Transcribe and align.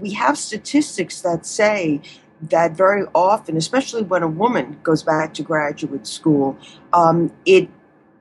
we 0.00 0.12
have 0.12 0.38
statistics 0.38 1.20
that 1.22 1.44
say 1.44 2.00
that 2.42 2.72
very 2.72 3.04
often, 3.14 3.56
especially 3.56 4.02
when 4.02 4.22
a 4.22 4.28
woman 4.28 4.78
goes 4.82 5.02
back 5.02 5.34
to 5.34 5.42
graduate 5.42 6.06
school, 6.06 6.56
um, 6.92 7.32
it 7.44 7.68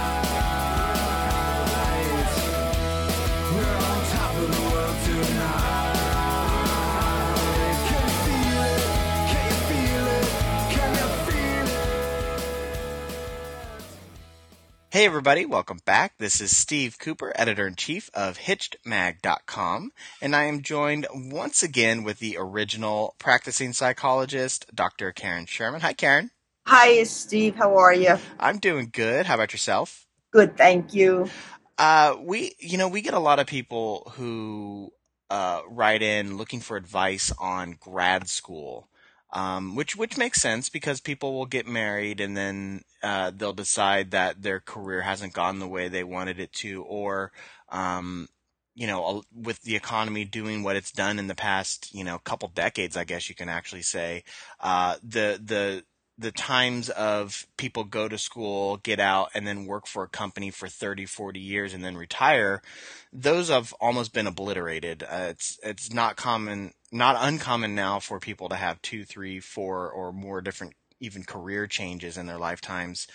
Hey 14.97 15.05
everybody, 15.05 15.45
welcome 15.45 15.77
back. 15.85 16.17
This 16.17 16.41
is 16.41 16.57
Steve 16.57 16.97
Cooper, 16.97 17.31
editor 17.35 17.67
in 17.67 17.75
chief 17.75 18.09
of 18.15 18.39
HitchedMag.com, 18.39 19.91
and 20.23 20.35
I 20.35 20.45
am 20.45 20.63
joined 20.63 21.05
once 21.13 21.61
again 21.61 22.01
with 22.03 22.17
the 22.17 22.35
original 22.39 23.13
practicing 23.19 23.73
psychologist, 23.73 24.65
Dr. 24.73 25.11
Karen 25.11 25.45
Sherman. 25.45 25.81
Hi, 25.81 25.93
Karen. 25.93 26.31
Hi, 26.65 27.03
Steve. 27.03 27.55
How 27.57 27.77
are 27.77 27.93
you? 27.93 28.17
I'm 28.39 28.57
doing 28.57 28.89
good. 28.91 29.27
How 29.27 29.35
about 29.35 29.53
yourself? 29.53 30.07
Good, 30.31 30.57
thank 30.57 30.95
you. 30.95 31.29
Uh, 31.77 32.15
we, 32.19 32.55
you 32.57 32.79
know, 32.79 32.87
we 32.87 33.01
get 33.01 33.13
a 33.13 33.19
lot 33.19 33.37
of 33.37 33.45
people 33.45 34.11
who 34.15 34.91
uh, 35.29 35.61
write 35.69 36.01
in 36.01 36.37
looking 36.37 36.59
for 36.59 36.75
advice 36.75 37.31
on 37.37 37.77
grad 37.79 38.27
school, 38.27 38.89
um, 39.31 39.75
which 39.75 39.95
which 39.95 40.17
makes 40.17 40.41
sense 40.41 40.69
because 40.69 41.01
people 41.01 41.33
will 41.33 41.45
get 41.45 41.67
married 41.67 42.21
and 42.21 42.35
then 42.37 42.83
uh, 43.03 43.31
they'll 43.35 43.53
decide 43.53 44.11
that 44.11 44.41
their 44.41 44.59
career 44.59 45.01
hasn't 45.01 45.33
gone 45.33 45.59
the 45.59 45.67
way 45.67 45.87
they 45.87 46.03
wanted 46.03 46.39
it 46.39 46.53
to, 46.53 46.83
or 46.83 47.31
um, 47.69 48.27
you 48.75 48.87
know, 48.87 49.23
with 49.33 49.61
the 49.63 49.75
economy 49.75 50.23
doing 50.23 50.63
what 50.63 50.75
it's 50.75 50.91
done 50.91 51.19
in 51.19 51.27
the 51.27 51.35
past, 51.35 51.93
you 51.93 52.03
know, 52.03 52.19
couple 52.19 52.47
decades, 52.49 52.95
I 52.95 53.03
guess 53.03 53.27
you 53.27 53.35
can 53.35 53.49
actually 53.49 53.81
say, 53.81 54.23
uh, 54.59 54.97
the 55.03 55.41
the 55.43 55.83
the 56.19 56.31
times 56.31 56.89
of 56.89 57.45
people 57.57 57.83
go 57.83 58.07
to 58.07 58.17
school, 58.17 58.77
get 58.77 58.99
out, 58.99 59.29
and 59.35 59.45
then 59.45 59.65
work 59.65 59.85
for 59.85 60.03
a 60.03 60.07
company 60.07 60.49
for 60.49 60.67
30, 60.67 61.05
40 61.05 61.39
years 61.39 61.73
and 61.73 61.83
then 61.83 61.95
retire, 61.95 62.61
those 63.13 63.49
have 63.49 63.71
almost 63.73 64.13
been 64.13 64.25
obliterated. 64.25 65.03
Uh, 65.03 65.27
it's 65.29 65.59
it's 65.63 65.93
not 65.93 66.15
common, 66.15 66.73
not 66.91 67.17
uncommon 67.19 67.75
now 67.75 67.99
for 67.99 68.19
people 68.19 68.49
to 68.49 68.55
have 68.55 68.81
two, 68.81 69.03
three, 69.05 69.39
four, 69.39 69.89
or 69.89 70.11
more 70.13 70.41
different 70.41 70.73
even 70.99 71.23
career 71.23 71.67
changes 71.67 72.17
in 72.17 72.25
their 72.25 72.37
lifetimes. 72.37 73.07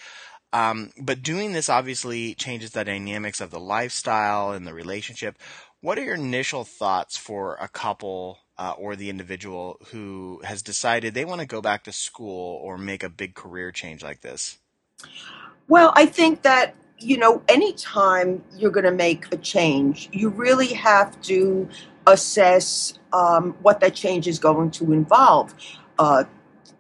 Um, 0.53 0.91
but 1.01 1.23
doing 1.23 1.53
this 1.53 1.69
obviously 1.69 2.35
changes 2.35 2.73
the 2.73 2.85
dynamics 2.85 3.41
of 3.41 3.51
the 3.51 3.61
lifestyle 3.61 4.53
and 4.53 4.67
the 4.67 4.75
relationship. 4.75 5.39
What 5.81 5.99
are 5.99 6.05
your 6.05 6.15
initial 6.15 6.65
thoughts 6.65 7.17
for 7.17 7.57
a 7.61 7.69
couple 7.69 8.39
uh, 8.59 8.75
or 8.77 8.95
the 8.95 9.09
individual 9.09 9.79
who 9.87 10.41
has 10.45 10.63
decided 10.63 11.15
they 11.15 11.25
want 11.25 11.41
to 11.41 11.47
go 11.47 11.63
back 11.63 11.85
to 11.85 11.93
school 11.93 12.61
or 12.63 12.77
make 12.77 13.03
a 13.03 13.09
big 13.09 13.35
career 13.35 13.73
change 13.73 14.03
like 14.03 14.21
this? 14.21 14.59
Well, 15.69 15.93
I 15.97 16.07
think 16.07 16.43
that, 16.43 16.75
you 16.99 17.17
know, 17.17 17.43
anytime 17.49 18.45
you're 18.57 18.71
going 18.71 18.85
to 18.85 18.93
make 18.93 19.33
a 19.33 19.39
change, 19.39 20.11
you 20.13 20.29
really 20.29 20.75
have 20.75 21.21
to 21.23 21.69
assess 22.07 22.95
um, 23.13 23.55
what 23.63 23.81
that 23.81 23.95
change 23.95 24.27
is 24.27 24.39
going 24.39 24.71
to 24.73 24.93
involve 24.93 25.55
uh, 25.99 26.25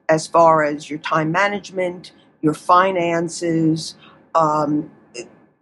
as 0.09 0.27
far 0.27 0.65
as 0.65 0.91
your 0.91 0.99
time 0.99 1.31
management, 1.31 2.12
your 2.41 2.55
finances, 2.55 3.97
um, 4.34 4.91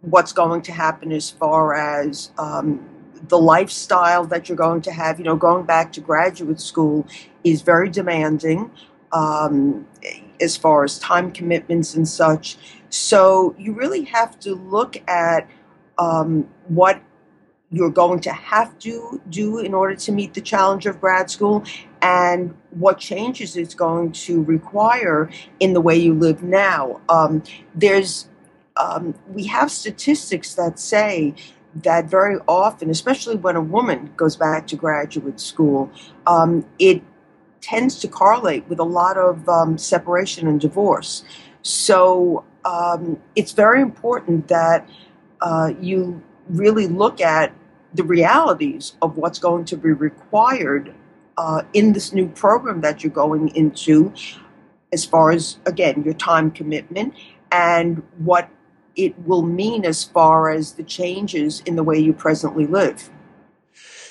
what's 0.01 0.33
going 0.33 0.61
to 0.63 0.71
happen 0.71 1.11
as 1.11 1.29
far 1.29 1.75
as 1.75 2.31
um, 2.37 2.87
the 3.27 3.37
lifestyle 3.37 4.25
that 4.25 4.49
you're 4.49 4.57
going 4.57 4.81
to 4.81 4.91
have. 4.91 5.19
You 5.19 5.25
know, 5.25 5.35
going 5.35 5.65
back 5.65 5.93
to 5.93 6.01
graduate 6.01 6.59
school 6.59 7.07
is 7.43 7.61
very 7.61 7.89
demanding 7.89 8.71
um, 9.11 9.87
as 10.39 10.57
far 10.57 10.83
as 10.83 10.97
time 10.99 11.31
commitments 11.31 11.95
and 11.95 12.07
such. 12.07 12.57
So 12.89 13.55
you 13.57 13.73
really 13.73 14.03
have 14.05 14.39
to 14.41 14.55
look 14.55 14.97
at 15.07 15.47
um, 15.97 16.49
what 16.67 17.01
you're 17.71 17.89
going 17.89 18.19
to 18.19 18.31
have 18.33 18.77
to 18.79 19.21
do 19.29 19.59
in 19.59 19.73
order 19.73 19.95
to 19.95 20.11
meet 20.11 20.33
the 20.33 20.41
challenge 20.41 20.85
of 20.85 20.99
grad 20.99 21.29
school 21.29 21.63
and 22.01 22.53
what 22.71 22.99
changes 22.99 23.55
it's 23.55 23.73
going 23.73 24.11
to 24.11 24.43
require 24.43 25.29
in 25.59 25.73
the 25.73 25.81
way 25.81 25.95
you 25.95 26.13
live 26.13 26.43
now. 26.43 26.99
Um, 27.09 27.43
there's 27.73 28.27
um, 28.77 29.15
we 29.29 29.45
have 29.45 29.71
statistics 29.71 30.55
that 30.55 30.79
say 30.79 31.35
that 31.83 32.05
very 32.05 32.37
often, 32.47 32.89
especially 32.89 33.35
when 33.35 33.55
a 33.55 33.61
woman 33.61 34.11
goes 34.17 34.35
back 34.35 34.67
to 34.67 34.75
graduate 34.75 35.39
school, 35.39 35.91
um, 36.27 36.65
it 36.79 37.01
tends 37.61 37.99
to 37.99 38.07
correlate 38.07 38.67
with 38.67 38.79
a 38.79 38.83
lot 38.83 39.17
of 39.17 39.47
um, 39.47 39.77
separation 39.77 40.47
and 40.47 40.59
divorce. 40.59 41.23
So 41.61 42.43
um, 42.65 43.19
it's 43.35 43.51
very 43.51 43.81
important 43.81 44.47
that 44.47 44.89
uh, 45.41 45.73
you 45.79 46.21
really 46.49 46.87
look 46.87 47.21
at 47.21 47.53
the 47.93 48.03
realities 48.03 48.95
of 49.01 49.17
what's 49.17 49.39
going 49.39 49.65
to 49.65 49.77
be 49.77 49.91
required 49.91 50.93
uh, 51.37 51.63
in 51.73 51.93
this 51.93 52.13
new 52.13 52.27
program 52.27 52.81
that 52.81 53.03
you're 53.03 53.11
going 53.11 53.49
into, 53.55 54.13
as 54.93 55.05
far 55.05 55.31
as, 55.31 55.57
again, 55.65 56.03
your 56.03 56.13
time 56.13 56.51
commitment 56.51 57.13
and 57.51 58.03
what 58.17 58.49
it 58.95 59.17
will 59.25 59.41
mean 59.41 59.85
as 59.85 60.03
far 60.03 60.49
as 60.49 60.73
the 60.73 60.83
changes 60.83 61.61
in 61.65 61.75
the 61.75 61.83
way 61.83 61.97
you 61.97 62.13
presently 62.13 62.65
live. 62.65 63.09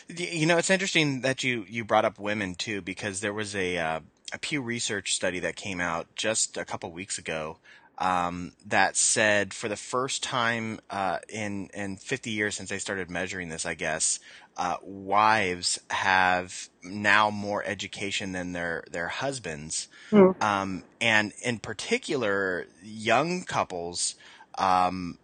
You 0.08 0.46
know, 0.46 0.58
it's 0.58 0.70
interesting 0.70 1.20
that 1.20 1.44
you, 1.44 1.64
you 1.68 1.84
brought 1.84 2.04
up 2.04 2.18
women 2.18 2.54
too, 2.54 2.80
because 2.82 3.20
there 3.20 3.32
was 3.32 3.54
a, 3.54 3.78
uh, 3.78 4.00
a 4.32 4.38
Pew 4.38 4.60
Research 4.60 5.14
study 5.14 5.38
that 5.40 5.54
came 5.54 5.80
out 5.80 6.06
just 6.16 6.56
a 6.56 6.64
couple 6.64 6.90
weeks 6.90 7.18
ago 7.18 7.58
um, 8.00 8.52
that 8.66 8.96
said 8.96 9.52
for 9.52 9.68
the 9.68 9.76
first 9.76 10.22
time 10.22 10.80
uh, 10.90 11.18
in 11.28 11.68
in 11.74 11.96
50 11.98 12.30
years 12.30 12.56
since 12.56 12.70
they 12.70 12.78
started 12.78 13.10
measuring 13.10 13.50
this, 13.50 13.66
I 13.66 13.74
guess, 13.74 14.18
uh, 14.56 14.76
wives 14.82 15.78
have 15.90 16.70
now 16.82 17.30
more 17.30 17.62
education 17.64 18.32
than 18.32 18.52
their 18.52 18.84
their 18.90 19.08
husbands, 19.08 19.88
Hmm. 20.10 20.30
um, 20.40 20.84
and 21.00 21.32
in 21.42 21.58
particular, 21.58 22.66
young 22.82 23.44
couples. 23.44 24.14
Um, 24.58 25.18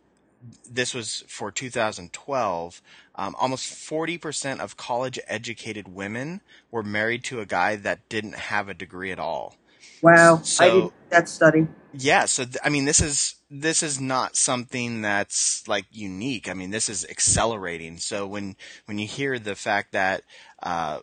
this 0.71 0.95
was 0.95 1.25
for 1.29 1.51
2012. 1.51 2.83
Um, 3.17 3.35
almost 3.39 3.73
40% 3.73 4.61
of 4.61 4.77
college 4.77 5.19
educated 5.27 5.89
women 5.89 6.41
were 6.71 6.83
married 6.85 7.25
to 7.25 7.41
a 7.41 7.47
guy 7.47 7.77
that 7.77 8.09
didn't 8.09 8.35
have 8.37 8.69
a 8.69 8.75
degree 8.75 9.11
at 9.11 9.19
all. 9.19 9.57
Wow, 10.03 10.43
I 10.59 10.71
did 10.71 10.91
that 11.11 11.29
study. 11.29 11.69
Yeah, 11.93 12.27
so 12.27 12.45
th- 12.45 12.57
I 12.65 12.69
mean, 12.69 12.85
this 12.85 13.01
is 13.01 13.37
this 13.51 13.83
is 13.83 14.01
not 14.01 14.37
something 14.37 15.03
that's 15.03 15.67
like 15.69 15.87
unique. 15.91 16.49
I 16.49 16.55
mean, 16.55 16.71
this 16.71 16.89
is 16.89 17.07
accelerating. 17.09 17.99
So 17.99 18.27
when 18.27 18.57
when 18.87 18.99
you 18.99 19.07
hear 19.07 19.39
the 19.39 19.55
fact 19.55 19.93
that 19.93 20.23
uh, 20.63 21.01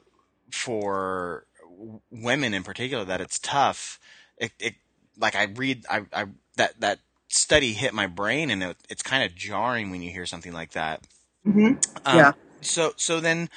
for 0.52 1.46
w- 1.64 2.02
women 2.12 2.54
in 2.54 2.64
particular 2.64 3.06
that 3.06 3.22
it's 3.22 3.40
tough, 3.40 4.00
it, 4.38 4.52
it 4.60 4.76
like 5.18 5.36
I 5.36 5.46
read 5.46 5.86
I, 5.90 6.04
I 6.14 6.26
that 6.58 6.80
that 6.82 7.00
study 7.30 7.74
hit 7.74 7.94
my 7.94 8.08
brain, 8.08 8.52
and 8.52 8.62
it, 8.64 8.78
it's 8.90 9.04
kind 9.04 9.24
of 9.24 9.36
jarring 9.36 9.90
when 9.92 10.02
you 10.04 10.12
hear 10.12 10.26
something 10.28 10.54
like 10.54 10.72
that. 10.74 11.02
hmm 11.44 11.74
Um, 12.06 12.18
Yeah. 12.18 12.34
So 12.62 12.94
so 12.98 13.20
then, 13.20 13.50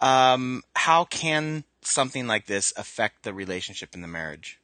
um, 0.00 0.62
how 0.76 1.04
can 1.04 1.64
something 1.82 2.26
like 2.26 2.46
this 2.46 2.72
affect 2.76 3.24
the 3.24 3.34
relationship 3.34 3.94
in 3.94 4.02
the 4.02 4.08
marriage? 4.08 4.58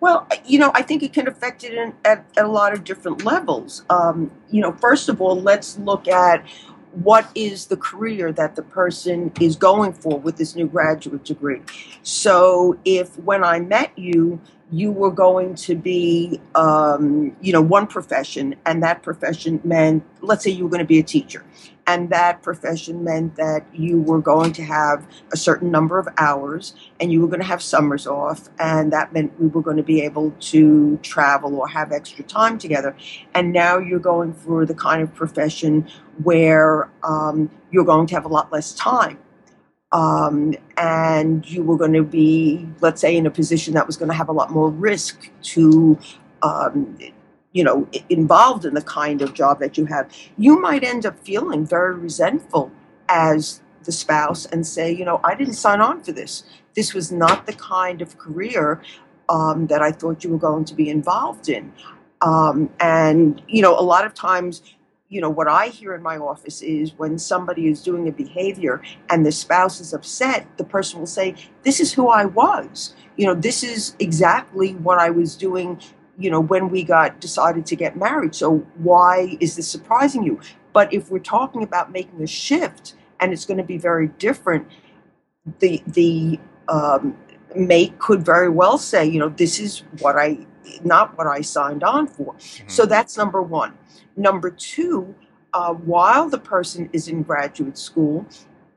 Well, 0.00 0.26
you 0.44 0.58
know, 0.58 0.70
I 0.74 0.82
think 0.82 1.02
it 1.02 1.12
can 1.12 1.28
affect 1.28 1.64
it 1.64 1.74
in, 1.74 1.94
at, 2.04 2.24
at 2.36 2.44
a 2.44 2.48
lot 2.48 2.72
of 2.72 2.84
different 2.84 3.24
levels. 3.24 3.84
Um, 3.90 4.30
you 4.50 4.60
know, 4.60 4.72
first 4.72 5.08
of 5.08 5.20
all, 5.20 5.40
let's 5.40 5.78
look 5.78 6.08
at 6.08 6.44
what 6.92 7.30
is 7.34 7.66
the 7.66 7.76
career 7.76 8.32
that 8.32 8.54
the 8.54 8.62
person 8.62 9.32
is 9.40 9.56
going 9.56 9.92
for 9.92 10.18
with 10.18 10.36
this 10.36 10.54
new 10.54 10.66
graduate 10.66 11.24
degree. 11.24 11.62
So, 12.02 12.78
if 12.84 13.18
when 13.20 13.42
I 13.42 13.60
met 13.60 13.96
you, 13.98 14.40
you 14.70 14.90
were 14.90 15.10
going 15.10 15.54
to 15.54 15.74
be, 15.74 16.40
um, 16.54 17.36
you 17.40 17.52
know, 17.52 17.60
one 17.60 17.86
profession, 17.86 18.54
and 18.64 18.82
that 18.82 19.02
profession 19.02 19.60
meant, 19.64 20.02
let's 20.22 20.42
say 20.42 20.50
you 20.50 20.64
were 20.64 20.70
going 20.70 20.80
to 20.80 20.86
be 20.86 20.98
a 20.98 21.02
teacher, 21.02 21.44
and 21.92 22.08
that 22.10 22.42
profession 22.42 23.04
meant 23.04 23.36
that 23.36 23.66
you 23.74 24.00
were 24.00 24.20
going 24.20 24.52
to 24.54 24.64
have 24.64 25.06
a 25.32 25.36
certain 25.36 25.70
number 25.70 25.98
of 25.98 26.08
hours, 26.16 26.74
and 27.00 27.12
you 27.12 27.20
were 27.20 27.26
going 27.28 27.40
to 27.40 27.46
have 27.46 27.62
summers 27.62 28.06
off, 28.06 28.48
and 28.58 28.92
that 28.92 29.12
meant 29.12 29.38
we 29.38 29.46
were 29.48 29.62
going 29.62 29.76
to 29.76 29.82
be 29.82 30.00
able 30.00 30.30
to 30.52 30.96
travel 31.02 31.56
or 31.56 31.68
have 31.68 31.92
extra 31.92 32.24
time 32.24 32.58
together. 32.58 32.96
And 33.34 33.52
now 33.52 33.78
you're 33.78 33.98
going 33.98 34.32
for 34.32 34.64
the 34.64 34.74
kind 34.74 35.02
of 35.02 35.14
profession 35.14 35.86
where 36.22 36.90
um, 37.02 37.50
you're 37.70 37.84
going 37.84 38.06
to 38.06 38.14
have 38.14 38.24
a 38.24 38.28
lot 38.28 38.50
less 38.52 38.72
time 38.74 39.18
um, 39.92 40.54
and 40.78 41.48
you 41.50 41.62
were 41.62 41.76
going 41.76 41.92
to 41.92 42.02
be, 42.02 42.66
let's 42.80 43.00
say, 43.00 43.16
in 43.16 43.26
a 43.26 43.30
position 43.30 43.74
that 43.74 43.86
was 43.86 43.96
going 43.96 44.08
to 44.08 44.14
have 44.14 44.28
a 44.28 44.32
lot 44.32 44.50
more 44.50 44.70
risk 44.70 45.30
to, 45.42 45.98
um, 46.42 46.96
you 47.52 47.64
know, 47.64 47.88
involved 48.08 48.64
in 48.64 48.74
the 48.74 48.82
kind 48.82 49.22
of 49.22 49.34
job 49.34 49.60
that 49.60 49.76
you 49.76 49.86
have, 49.86 50.10
you 50.36 50.60
might 50.60 50.84
end 50.84 51.06
up 51.06 51.18
feeling 51.18 51.66
very 51.66 51.94
resentful 51.94 52.70
as 53.08 53.60
the 53.84 53.92
spouse 53.92 54.46
and 54.46 54.66
say, 54.66 54.90
you 54.90 55.04
know, 55.04 55.20
I 55.24 55.34
didn't 55.34 55.54
sign 55.54 55.80
on 55.80 56.02
for 56.02 56.12
this. 56.12 56.44
This 56.74 56.94
was 56.94 57.12
not 57.12 57.46
the 57.46 57.52
kind 57.52 58.00
of 58.00 58.16
career 58.16 58.80
um, 59.28 59.66
that 59.66 59.82
I 59.82 59.92
thought 59.92 60.24
you 60.24 60.30
were 60.30 60.38
going 60.38 60.64
to 60.66 60.74
be 60.74 60.88
involved 60.88 61.48
in. 61.48 61.72
Um, 62.20 62.70
and, 62.80 63.42
you 63.48 63.60
know, 63.62 63.78
a 63.78 63.82
lot 63.82 64.06
of 64.06 64.14
times 64.14 64.62
you 65.12 65.20
know, 65.20 65.28
what 65.28 65.46
I 65.46 65.68
hear 65.68 65.94
in 65.94 66.02
my 66.02 66.16
office 66.16 66.62
is 66.62 66.94
when 66.96 67.18
somebody 67.18 67.68
is 67.68 67.82
doing 67.82 68.08
a 68.08 68.12
behavior 68.12 68.80
and 69.10 69.26
the 69.26 69.30
spouse 69.30 69.78
is 69.78 69.92
upset, 69.92 70.46
the 70.56 70.64
person 70.64 71.00
will 71.00 71.06
say, 71.06 71.34
This 71.64 71.80
is 71.80 71.92
who 71.92 72.08
I 72.08 72.24
was. 72.24 72.94
You 73.18 73.26
know, 73.26 73.34
this 73.34 73.62
is 73.62 73.94
exactly 73.98 74.72
what 74.72 74.98
I 74.98 75.10
was 75.10 75.36
doing, 75.36 75.78
you 76.22 76.30
know, 76.30 76.40
when 76.40 76.68
we 76.68 76.84
got 76.84 77.20
decided 77.20 77.66
to 77.66 77.76
get 77.76 77.96
married. 77.96 78.34
So 78.34 78.58
why 78.76 79.36
is 79.40 79.56
this 79.56 79.68
surprising 79.68 80.22
you? 80.22 80.40
But 80.72 80.92
if 80.92 81.10
we're 81.10 81.18
talking 81.18 81.62
about 81.62 81.92
making 81.92 82.22
a 82.22 82.26
shift 82.26 82.94
and 83.20 83.32
it's 83.32 83.44
going 83.44 83.58
to 83.58 83.64
be 83.64 83.78
very 83.78 84.08
different, 84.08 84.68
the 85.58 85.82
the 85.86 86.38
um, 86.68 87.16
mate 87.56 87.98
could 87.98 88.24
very 88.24 88.48
well 88.48 88.78
say, 88.78 89.04
you 89.04 89.18
know, 89.18 89.28
this 89.28 89.58
is 89.58 89.82
what 89.98 90.16
I 90.16 90.46
not 90.84 91.18
what 91.18 91.26
I 91.26 91.40
signed 91.40 91.82
on 91.82 92.06
for. 92.06 92.34
Mm-hmm. 92.34 92.68
So 92.68 92.86
that's 92.86 93.16
number 93.16 93.42
one. 93.42 93.76
Number 94.16 94.50
two, 94.50 95.14
uh, 95.52 95.74
while 95.74 96.28
the 96.28 96.38
person 96.38 96.88
is 96.92 97.08
in 97.08 97.22
graduate 97.22 97.78
school, 97.78 98.26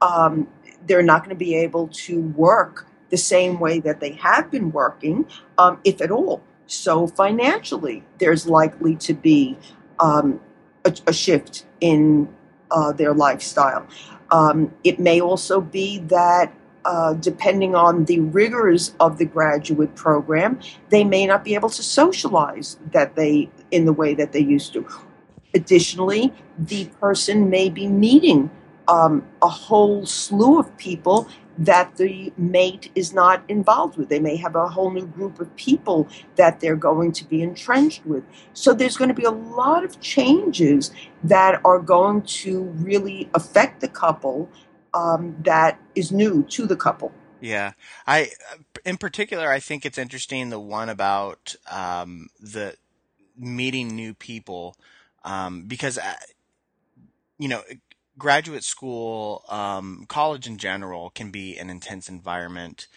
um, 0.02 0.48
they're 0.88 1.04
not 1.04 1.24
going 1.24 1.30
to 1.30 1.36
be 1.36 1.56
able 1.56 1.88
to 1.90 2.22
work 2.22 2.88
the 3.10 3.18
same 3.18 3.60
way 3.60 3.80
that 3.80 4.00
they 4.00 4.14
have 4.14 4.50
been 4.52 4.72
working, 4.72 5.26
um, 5.58 5.80
if 5.84 6.02
at 6.02 6.12
all. 6.12 6.42
So 6.68 7.08
financially, 7.08 8.04
there's 8.18 8.48
likely 8.48 8.96
to 8.98 9.14
be 9.14 9.58
um, 10.00 10.40
a, 10.84 10.94
a, 11.08 11.14
shift 11.14 11.66
in 11.80 12.28
uh, 12.72 12.92
their 12.92 13.14
lifestyle. 13.14 13.88
Um, 14.32 14.74
it 14.84 15.00
may 15.00 15.22
also 15.22 15.62
be 15.62 16.00
that 16.00 16.54
uh, 16.86 17.14
depending 17.14 17.76
on 17.76 18.06
the 18.06 18.20
rigors 18.20 18.94
of 19.00 19.18
the 19.18 19.26
graduate 19.26 19.96
program, 19.96 20.60
they 20.90 21.04
may 21.04 21.26
not 21.26 21.44
be 21.44 21.56
able 21.56 21.70
to 21.70 21.82
socialize 21.84 22.78
that 22.92 23.16
they 23.16 23.50
in 23.72 23.86
the 23.86 23.94
way 23.94 24.14
that 24.14 24.32
they 24.32 24.40
used 24.40 24.74
to. 24.74 24.88
Additionally, 25.54 26.34
the 26.60 26.86
person 27.00 27.50
may 27.50 27.70
be 27.70 27.88
meeting 27.88 28.50
um, 28.88 29.26
a 29.42 29.48
whole 29.48 30.06
slew 30.06 30.60
of 30.60 30.78
people 30.78 31.28
that 31.58 31.96
the 31.96 32.34
mate 32.38 32.92
is 32.96 33.14
not 33.14 33.44
involved 33.50 33.98
with. 33.98 34.10
They 34.10 34.20
may 34.20 34.36
have 34.38 34.56
a 34.56 34.68
whole 34.68 34.92
new 34.92 35.06
group 35.06 35.40
of 35.40 35.56
people 35.56 36.08
that 36.36 36.60
they're 36.60 36.76
going 36.76 37.12
to 37.14 37.26
be 37.26 37.42
entrenched 37.42 38.06
with. 38.06 38.24
So 38.54 38.74
there's 38.74 38.98
going 38.98 39.10
to 39.10 39.16
be 39.16 39.24
a 39.24 39.32
lot 39.32 39.84
of 39.84 40.00
changes 40.02 40.92
that 41.24 41.62
are 41.64 41.80
going 41.80 42.24
to 42.24 42.64
really 42.64 43.30
affect 43.34 43.82
the 43.82 43.88
couple 43.88 44.50
um, 44.94 45.36
that 45.44 45.80
is 45.94 46.12
new 46.12 46.44
to 46.44 46.66
the 46.66 46.76
couple. 46.76 47.12
Yeah, 47.42 47.74
I, 48.08 48.32
in 48.86 48.98
particular, 48.98 49.52
I 49.52 49.60
think 49.60 49.86
it's 49.86 49.98
interesting 49.98 50.50
the 50.50 50.60
one 50.60 50.90
about 50.90 51.56
um, 51.70 52.30
the 52.40 52.76
meeting 53.38 53.90
new 53.90 54.14
people 54.14 54.78
um, 55.24 55.64
because 55.68 55.98
uh, 55.98 56.16
you 57.38 57.50
know 57.50 57.62
graduate 58.18 58.64
school, 58.64 59.44
um, 59.50 60.06
college 60.08 60.48
in 60.48 60.58
general 60.58 61.10
can 61.10 61.32
be 61.32 61.58
an 61.58 61.70
intense 61.70 62.10
environment. 62.10 62.88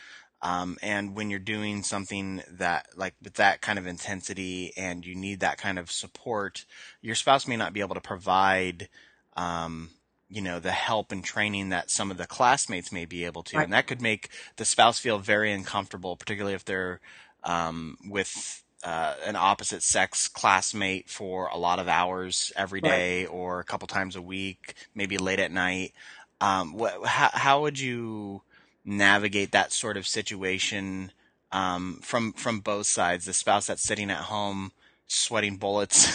Um, 0.41 0.79
and 0.83 1.17
when 1.17 1.31
you're 1.31 1.41
doing 1.41 1.83
something 1.83 2.43
that 2.53 2.87
like 2.97 3.15
with 3.23 3.35
that 3.35 3.61
kind 3.61 3.79
of 3.79 3.87
intensity 3.89 4.73
and 4.77 5.05
you 5.05 5.17
need 5.17 5.41
that 5.41 5.59
kind 5.59 5.79
of 5.79 5.91
support, 5.91 6.65
your 7.03 7.17
spouse 7.17 7.49
may 7.49 7.57
not 7.57 7.73
be 7.73 7.81
able 7.81 7.97
to 7.97 8.01
provide, 8.01 8.89
um, 9.37 9.91
you 10.29 10.41
know, 10.41 10.61
the 10.61 10.71
help 10.71 11.11
and 11.11 11.25
training 11.25 11.71
that 11.71 11.91
some 11.91 12.11
of 12.11 12.19
the 12.19 12.27
classmates 12.27 12.93
may 12.93 13.05
be 13.05 13.25
able 13.25 13.43
to. 13.43 13.57
Right. 13.57 13.65
And 13.65 13.73
that 13.73 13.89
could 13.89 14.01
make 14.01 14.29
the 14.57 14.65
spouse 14.65 15.01
feel 15.01 15.19
very 15.19 15.53
uncomfortable, 15.53 16.17
particularly 16.17 16.55
if 16.55 16.65
they're, 16.65 17.01
um, 17.43 17.97
with, 18.05 18.63
uh, 18.85 19.15
an 19.25 19.37
opposite 19.37 19.83
sex 19.83 20.29
classmate 20.29 21.09
for 21.09 21.49
a 21.49 21.59
lot 21.59 21.79
of 21.79 21.89
hours 21.89 22.53
every 22.57 22.81
day 22.81 23.25
right. 23.25 23.33
or 23.33 23.61
a 23.61 23.65
couple 23.65 23.89
times 23.89 24.17
a 24.17 24.23
week, 24.23 24.75
maybe 24.95 25.19
late 25.19 25.41
at 25.41 25.51
night. 25.51 25.93
Um, 26.41 26.75
what, 26.75 27.05
how, 27.05 27.31
how 27.33 27.63
would 27.63 27.79
you 27.79 28.43
navigate 28.85 29.53
that 29.53 29.73
sort 29.73 29.97
of 29.97 30.07
situation, 30.07 31.11
um, 31.51 31.99
from, 32.03 32.33
from 32.33 32.61
both 32.61 32.87
sides? 32.87 33.25
The 33.25 33.33
spouse 33.33 33.67
that's 33.67 33.83
sitting 33.83 34.11
at 34.11 34.25
home, 34.25 34.71
sweating 35.09 35.57
bullets 35.57 36.07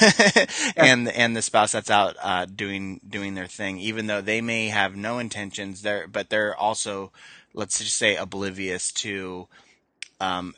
and 0.78 1.10
and 1.10 1.36
the 1.36 1.42
spouse 1.42 1.72
that's 1.72 1.90
out 1.90 2.16
uh, 2.22 2.46
doing 2.46 3.02
doing 3.08 3.34
their 3.34 3.48
thing 3.48 3.80
even 3.80 4.06
though 4.06 4.22
they 4.22 4.40
may 4.40 4.68
have 4.68 4.96
no 4.96 5.18
intentions 5.18 5.82
there 5.82 6.08
but 6.08 6.30
they're 6.30 6.56
also 6.56 7.12
let's 7.56 7.80
just 7.80 7.98
say 7.98 8.16
oblivious 8.16 8.92
to 8.92 9.48
um, 10.20 10.54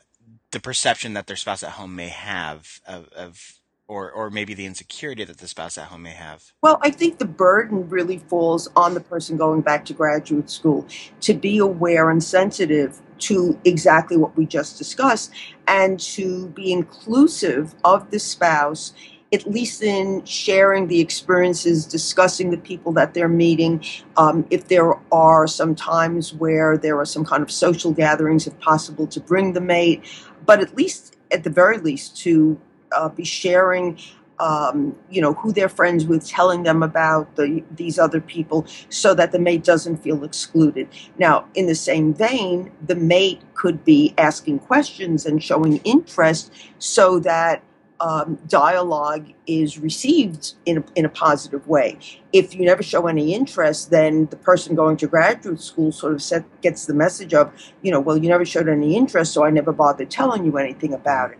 the 0.56 0.60
perception 0.62 1.12
that 1.16 1.28
their 1.28 1.36
spouse 1.36 1.64
at 1.64 1.72
home 1.72 1.98
may 1.98 2.08
have 2.08 2.80
of, 2.88 3.10
of 3.10 3.60
or 3.90 4.10
or 4.10 4.30
maybe 4.30 4.54
the 4.54 4.66
insecurity 4.66 5.26
that 5.26 5.38
the 5.40 5.50
spouse 5.50 5.78
at 5.78 5.88
home 5.88 6.04
may 6.04 6.14
have? 6.14 6.54
Well, 6.64 6.80
I 6.82 6.92
think 6.92 7.18
the 7.18 7.26
burden 7.26 7.90
really 7.90 8.20
falls 8.20 8.70
on 8.74 8.94
the 8.94 9.02
person 9.02 9.36
going 9.36 9.60
back 9.60 9.84
to 9.86 9.94
graduate 9.94 10.50
school 10.50 10.88
to 11.20 11.34
be 11.34 11.58
aware 11.58 12.10
and 12.10 12.24
sensitive 12.24 13.02
to 13.18 13.60
exactly 13.66 14.16
what 14.16 14.38
we 14.38 14.46
just 14.46 14.78
discussed 14.78 15.34
and 15.68 16.00
to 16.00 16.48
be 16.48 16.72
inclusive 16.72 17.76
of 17.84 18.10
the 18.12 18.20
spouse 18.20 18.94
at 19.34 19.46
least 19.52 19.82
in 19.84 20.24
sharing 20.24 20.88
the 20.88 21.00
experiences, 21.00 21.86
discussing 21.86 22.52
the 22.52 22.58
people 22.58 22.94
that 22.94 23.14
they're 23.14 23.28
meeting. 23.28 23.84
Um, 24.18 24.46
if 24.50 24.68
there 24.68 24.94
are 25.12 25.48
some 25.48 25.76
times 25.76 26.34
where 26.34 26.78
there 26.78 26.98
are 27.00 27.06
some 27.06 27.26
kind 27.26 27.44
of 27.44 27.52
social 27.52 27.92
gatherings, 27.92 28.48
if 28.48 28.58
possible, 28.60 29.08
to 29.08 29.20
bring 29.20 29.54
the 29.54 29.62
mate, 29.62 30.04
but 30.46 30.60
at 30.60 30.76
least, 30.76 31.16
at 31.32 31.44
the 31.44 31.50
very 31.50 31.78
least, 31.78 32.18
to 32.24 32.60
uh, 32.92 33.10
be 33.10 33.26
sharing 33.26 33.98
um, 34.40 34.96
you 35.10 35.22
know 35.22 35.34
who 35.34 35.52
they're 35.52 35.70
friends 35.70 36.06
with, 36.06 36.28
telling 36.28 36.64
them 36.64 36.84
about 36.84 37.36
the, 37.36 37.64
these 37.76 37.98
other 37.98 38.20
people, 38.20 38.66
so 38.90 39.14
that 39.14 39.32
the 39.32 39.40
mate 39.40 39.64
doesn't 39.64 39.98
feel 39.98 40.24
excluded. 40.24 40.88
Now, 41.18 41.48
in 41.56 41.68
the 41.68 41.76
same 41.76 42.14
vein, 42.14 42.72
the 42.86 42.96
mate 42.96 43.42
could 43.54 43.86
be 43.86 44.14
asking 44.18 44.60
questions 44.60 45.26
and 45.26 45.42
showing 45.42 45.78
interest, 45.78 46.52
so 46.80 47.20
that 47.20 47.64
um, 48.00 48.38
dialogue 48.48 49.32
is 49.48 49.78
received 49.78 50.54
in 50.66 50.80
a, 50.80 50.84
in 50.96 51.06
a 51.06 51.10
positive 51.10 51.68
way. 51.68 51.98
If 52.34 52.56
you 52.56 52.66
never 52.66 52.84
show 52.84 53.08
any 53.08 53.34
interest, 53.34 53.90
then 53.90 54.26
the 54.28 54.36
person 54.36 54.76
going 54.76 54.98
to 54.98 55.08
graduate 55.08 55.62
school 55.62 55.92
sort 55.92 56.14
of 56.14 56.22
set, 56.22 56.44
gets 56.62 56.86
the 56.86 56.94
message 56.94 57.34
of, 57.34 57.54
you 57.82 57.92
know, 57.92 58.00
well, 58.00 58.18
you 58.18 58.30
never 58.30 58.46
showed 58.46 58.68
any 58.68 58.96
interest, 58.96 59.34
so 59.34 59.46
I 59.46 59.50
never 59.50 59.72
bothered 59.72 60.10
telling 60.10 60.46
you 60.46 60.58
anything 60.58 60.94
about 60.94 61.32
it. 61.32 61.40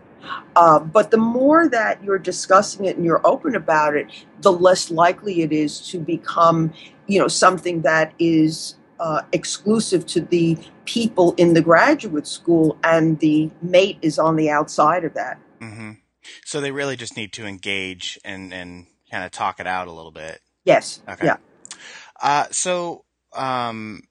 Uh, 0.56 0.80
but 0.80 1.10
the 1.10 1.18
more 1.18 1.68
that 1.68 2.02
you're 2.02 2.18
discussing 2.18 2.86
it 2.86 2.96
and 2.96 3.04
you're 3.04 3.24
open 3.24 3.54
about 3.54 3.94
it, 3.94 4.06
the 4.40 4.50
less 4.50 4.90
likely 4.90 5.42
it 5.42 5.52
is 5.52 5.80
to 5.88 6.00
become, 6.00 6.72
you 7.06 7.20
know, 7.20 7.28
something 7.28 7.82
that 7.82 8.12
is 8.18 8.76
uh, 8.98 9.22
exclusive 9.32 10.06
to 10.06 10.20
the 10.20 10.56
people 10.84 11.34
in 11.36 11.54
the 11.54 11.60
graduate 11.60 12.26
school, 12.26 12.76
and 12.82 13.20
the 13.20 13.50
mate 13.62 13.98
is 14.02 14.18
on 14.18 14.36
the 14.36 14.48
outside 14.50 15.04
of 15.04 15.14
that. 15.14 15.38
Mm-hmm. 15.60 15.92
So 16.44 16.60
they 16.60 16.70
really 16.70 16.96
just 16.96 17.16
need 17.16 17.32
to 17.34 17.46
engage 17.46 18.18
and 18.24 18.52
and 18.52 18.86
kind 19.10 19.24
of 19.24 19.30
talk 19.30 19.60
it 19.60 19.66
out 19.66 19.88
a 19.88 19.92
little 19.92 20.10
bit. 20.10 20.40
Yes. 20.64 21.02
Okay. 21.08 21.26
Yeah. 21.26 21.36
Uh, 22.20 22.46
so 22.50 23.04
um, 23.34 24.02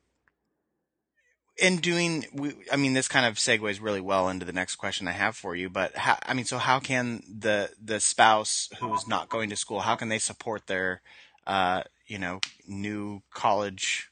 in 1.57 1.77
doing, 1.77 2.25
we, 2.33 2.53
I 2.71 2.75
mean, 2.75 2.93
this 2.93 3.07
kind 3.07 3.25
of 3.25 3.35
segues 3.35 3.81
really 3.81 4.01
well 4.01 4.29
into 4.29 4.45
the 4.45 4.53
next 4.53 4.75
question 4.75 5.07
I 5.07 5.11
have 5.11 5.35
for 5.35 5.55
you. 5.55 5.69
But 5.69 5.95
how, 5.95 6.17
I 6.23 6.33
mean, 6.33 6.45
so 6.45 6.57
how 6.57 6.79
can 6.79 7.23
the 7.27 7.71
the 7.81 7.99
spouse 7.99 8.69
who's 8.79 9.07
not 9.07 9.29
going 9.29 9.49
to 9.49 9.55
school, 9.55 9.81
how 9.81 9.95
can 9.95 10.09
they 10.09 10.19
support 10.19 10.67
their, 10.67 11.01
uh, 11.47 11.83
you 12.07 12.19
know, 12.19 12.39
new 12.67 13.21
college 13.33 14.09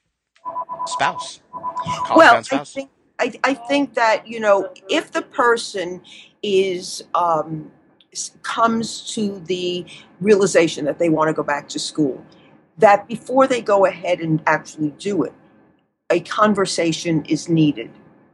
spouse? 0.85 1.41
College 2.05 2.17
well, 2.17 2.33
bound 2.33 2.47
I 2.51 2.63
think 2.63 2.89
I, 3.19 3.33
I 3.43 3.53
think 3.53 3.93
that 3.95 4.27
you 4.27 4.39
know 4.39 4.69
if 4.89 5.11
the 5.11 5.21
person 5.21 6.01
is 6.41 7.03
um, 7.13 7.71
comes 8.41 9.13
to 9.13 9.39
the 9.47 9.85
realization 10.21 10.85
that 10.85 10.99
they 10.99 11.09
want 11.09 11.27
to 11.27 11.33
go 11.33 11.43
back 11.43 11.67
to 11.69 11.79
school, 11.79 12.23
that 12.77 13.07
before 13.07 13.47
they 13.47 13.61
go 13.61 13.85
ahead 13.85 14.19
and 14.19 14.41
actually 14.47 14.91
do 14.91 15.23
it, 15.23 15.33
a 16.09 16.19
conversation 16.19 17.25
is 17.25 17.49
needed 17.49 17.91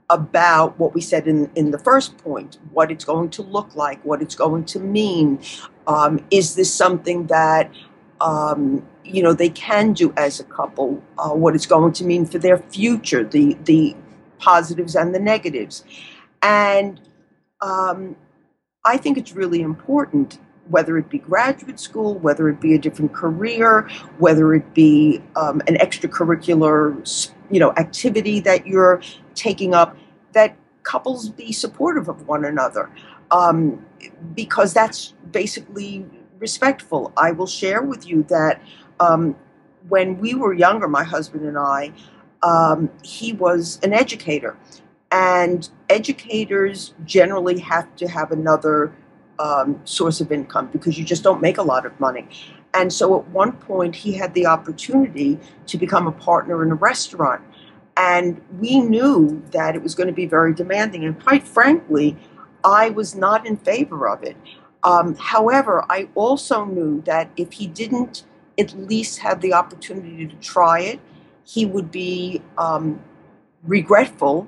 about 0.10 0.78
what 0.80 0.94
we 0.94 1.02
said 1.02 1.28
in, 1.28 1.50
in 1.56 1.72
the 1.72 1.78
first 1.78 2.18
point 2.18 2.58
what 2.72 2.92
it's 2.92 3.06
going 3.06 3.30
to 3.30 3.44
look 3.44 3.76
like, 3.76 4.04
what 4.04 4.22
it's 4.22 4.36
going 4.36 4.66
to 4.66 4.80
mean. 4.80 5.40
Um, 5.88 6.26
is 6.32 6.56
this 6.56 6.74
something 6.74 7.28
that 7.28 7.72
um, 8.20 8.86
you 9.04 9.24
know 9.24 9.34
they 9.34 9.50
can 9.50 9.94
do 9.94 10.14
as 10.18 10.40
a 10.40 10.44
couple? 10.44 11.02
Uh, 11.18 11.30
what 11.30 11.56
it's 11.56 11.68
going 11.68 11.94
to 11.94 12.04
mean 12.04 12.26
for 12.26 12.40
their 12.40 12.58
future, 12.58 13.24
the 13.24 13.58
the 13.66 13.96
positives 14.40 14.96
and 14.96 15.14
the 15.14 15.20
negatives, 15.20 15.84
and 16.42 17.00
um, 17.62 18.16
I 18.86 18.98
think 18.98 19.18
it's 19.18 19.34
really 19.34 19.62
important, 19.62 20.40
whether 20.70 20.98
it 20.98 21.10
be 21.10 21.18
graduate 21.18 21.80
school, 21.80 22.16
whether 22.20 22.48
it 22.48 22.62
be 22.62 22.76
a 22.76 22.80
different 22.80 23.14
career, 23.14 23.90
whether 24.20 24.54
it 24.54 24.74
be 24.74 25.22
um, 25.36 25.62
an 25.68 25.76
extracurricular, 25.76 27.34
you 27.52 27.60
know, 27.60 27.72
activity 27.74 28.40
that 28.42 28.66
you're 28.66 29.02
taking 29.36 29.74
up, 29.74 29.98
that 30.32 30.56
couples 30.84 31.30
be 31.30 31.52
supportive 31.52 32.08
of 32.08 32.28
one 32.28 32.46
another, 32.46 32.90
um, 33.32 33.86
because 34.34 34.74
that's 34.74 35.14
basically 35.32 36.06
respectful. 36.40 37.12
I 37.18 37.32
will 37.32 37.48
share 37.48 37.82
with 37.82 38.08
you 38.08 38.24
that 38.30 38.62
um, 39.02 39.36
when 39.90 40.18
we 40.20 40.36
were 40.36 40.54
younger, 40.54 40.88
my 40.88 41.04
husband 41.04 41.46
and 41.46 41.58
I, 41.58 41.92
um, 42.44 42.90
he 43.04 43.34
was 43.34 43.80
an 43.84 43.92
educator 43.92 44.56
and 45.12 45.70
educators 45.90 46.94
generally 47.06 47.60
have 47.60 47.96
to 47.96 48.08
have 48.08 48.32
another 48.32 48.94
um, 49.40 49.80
source 49.86 50.22
of 50.22 50.32
income 50.32 50.70
because 50.72 50.98
you 50.98 51.06
just 51.06 51.24
don't 51.24 51.42
make 51.42 51.58
a 51.58 51.64
lot 51.64 51.86
of 51.86 51.98
money. 52.00 52.28
And 52.74 52.94
so 52.94 53.20
at 53.20 53.28
one 53.30 53.54
point, 53.54 53.96
he 53.96 54.14
had 54.14 54.34
the 54.34 54.46
opportunity 54.46 55.40
to 55.68 55.78
become 55.78 56.08
a 56.08 56.12
partner 56.12 56.64
in 56.64 56.72
a 56.72 56.76
restaurant. 56.76 57.42
And 57.98 58.42
we 58.60 58.80
knew 58.80 59.42
that 59.52 59.76
it 59.76 59.82
was 59.82 59.96
going 59.96 60.08
to 60.08 60.14
be 60.14 60.26
very 60.26 60.54
demanding. 60.54 61.04
And 61.06 61.22
quite 61.22 61.48
frankly, 61.48 62.16
I 62.64 62.92
was 62.92 63.16
not 63.16 63.48
in 63.48 63.58
favor 63.58 64.08
of 64.08 64.24
it. 64.24 64.38
Um, 64.84 65.16
however, 65.16 65.86
I 65.90 66.08
also 66.16 66.66
knew 66.66 67.02
that 67.02 67.30
if 67.36 67.54
he 67.54 67.68
didn't 67.68 68.24
at 68.58 68.78
least 68.78 69.20
have 69.20 69.42
the 69.42 69.54
opportunity 69.54 70.28
to 70.28 70.36
try 70.36 70.82
it, 70.82 71.00
he 71.44 71.66
would 71.66 71.92
be 71.92 72.42
um, 72.58 73.02
regretful 73.64 74.48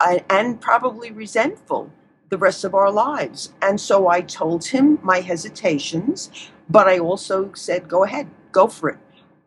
and, 0.00 0.60
probably 0.60 1.10
resentful 1.10 1.90
the 2.30 2.38
rest 2.38 2.64
of 2.64 2.74
our 2.74 2.90
lives. 2.90 3.52
And 3.62 3.80
so 3.80 4.08
I 4.08 4.20
told 4.20 4.66
him 4.66 4.98
my 5.02 5.20
hesitations, 5.20 6.30
but 6.68 6.86
I 6.86 6.98
also 6.98 7.52
said, 7.54 7.88
go 7.88 8.04
ahead, 8.04 8.28
go 8.52 8.66
for 8.66 8.90
it. 8.90 8.98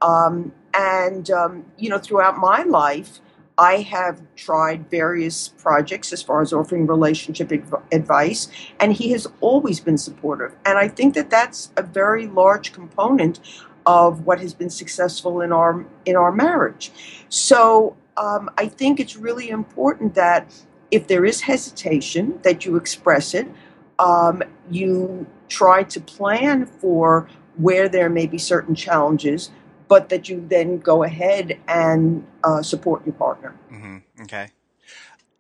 Um, 0.01 0.51
and, 0.73 1.29
um, 1.29 1.65
you 1.77 1.89
know, 1.89 1.99
throughout 1.99 2.37
my 2.37 2.63
life, 2.63 3.19
I 3.57 3.81
have 3.81 4.21
tried 4.35 4.89
various 4.89 5.49
projects 5.49 6.11
as 6.11 6.23
far 6.23 6.41
as 6.41 6.51
offering 6.51 6.87
relationship 6.87 7.51
adv- 7.51 7.83
advice, 7.91 8.47
and 8.79 8.93
he 8.93 9.11
has 9.11 9.27
always 9.39 9.79
been 9.79 9.99
supportive. 9.99 10.55
And 10.65 10.79
I 10.79 10.87
think 10.87 11.13
that 11.13 11.29
that's 11.29 11.71
a 11.77 11.83
very 11.83 12.25
large 12.25 12.73
component 12.73 13.39
of 13.85 14.25
what 14.25 14.39
has 14.39 14.53
been 14.53 14.69
successful 14.69 15.41
in 15.41 15.51
our 15.51 15.85
in 16.05 16.15
our 16.15 16.31
marriage. 16.31 16.91
So 17.29 17.95
um, 18.21 18.51
I 18.57 18.67
think 18.67 18.99
it's 18.99 19.15
really 19.15 19.49
important 19.49 20.13
that 20.13 20.53
if 20.91 21.07
there 21.07 21.25
is 21.25 21.41
hesitation, 21.41 22.39
that 22.43 22.65
you 22.65 22.75
express 22.75 23.33
it. 23.33 23.47
Um, 23.97 24.43
you 24.69 25.25
try 25.47 25.83
to 25.83 25.99
plan 25.99 26.65
for 26.65 27.27
where 27.57 27.89
there 27.89 28.09
may 28.09 28.27
be 28.27 28.37
certain 28.37 28.75
challenges, 28.75 29.51
but 29.87 30.09
that 30.09 30.29
you 30.29 30.45
then 30.47 30.77
go 30.77 31.03
ahead 31.03 31.59
and 31.67 32.25
uh, 32.43 32.61
support 32.61 33.05
your 33.05 33.15
partner. 33.15 33.55
hmm 33.69 33.97
Okay. 34.21 34.49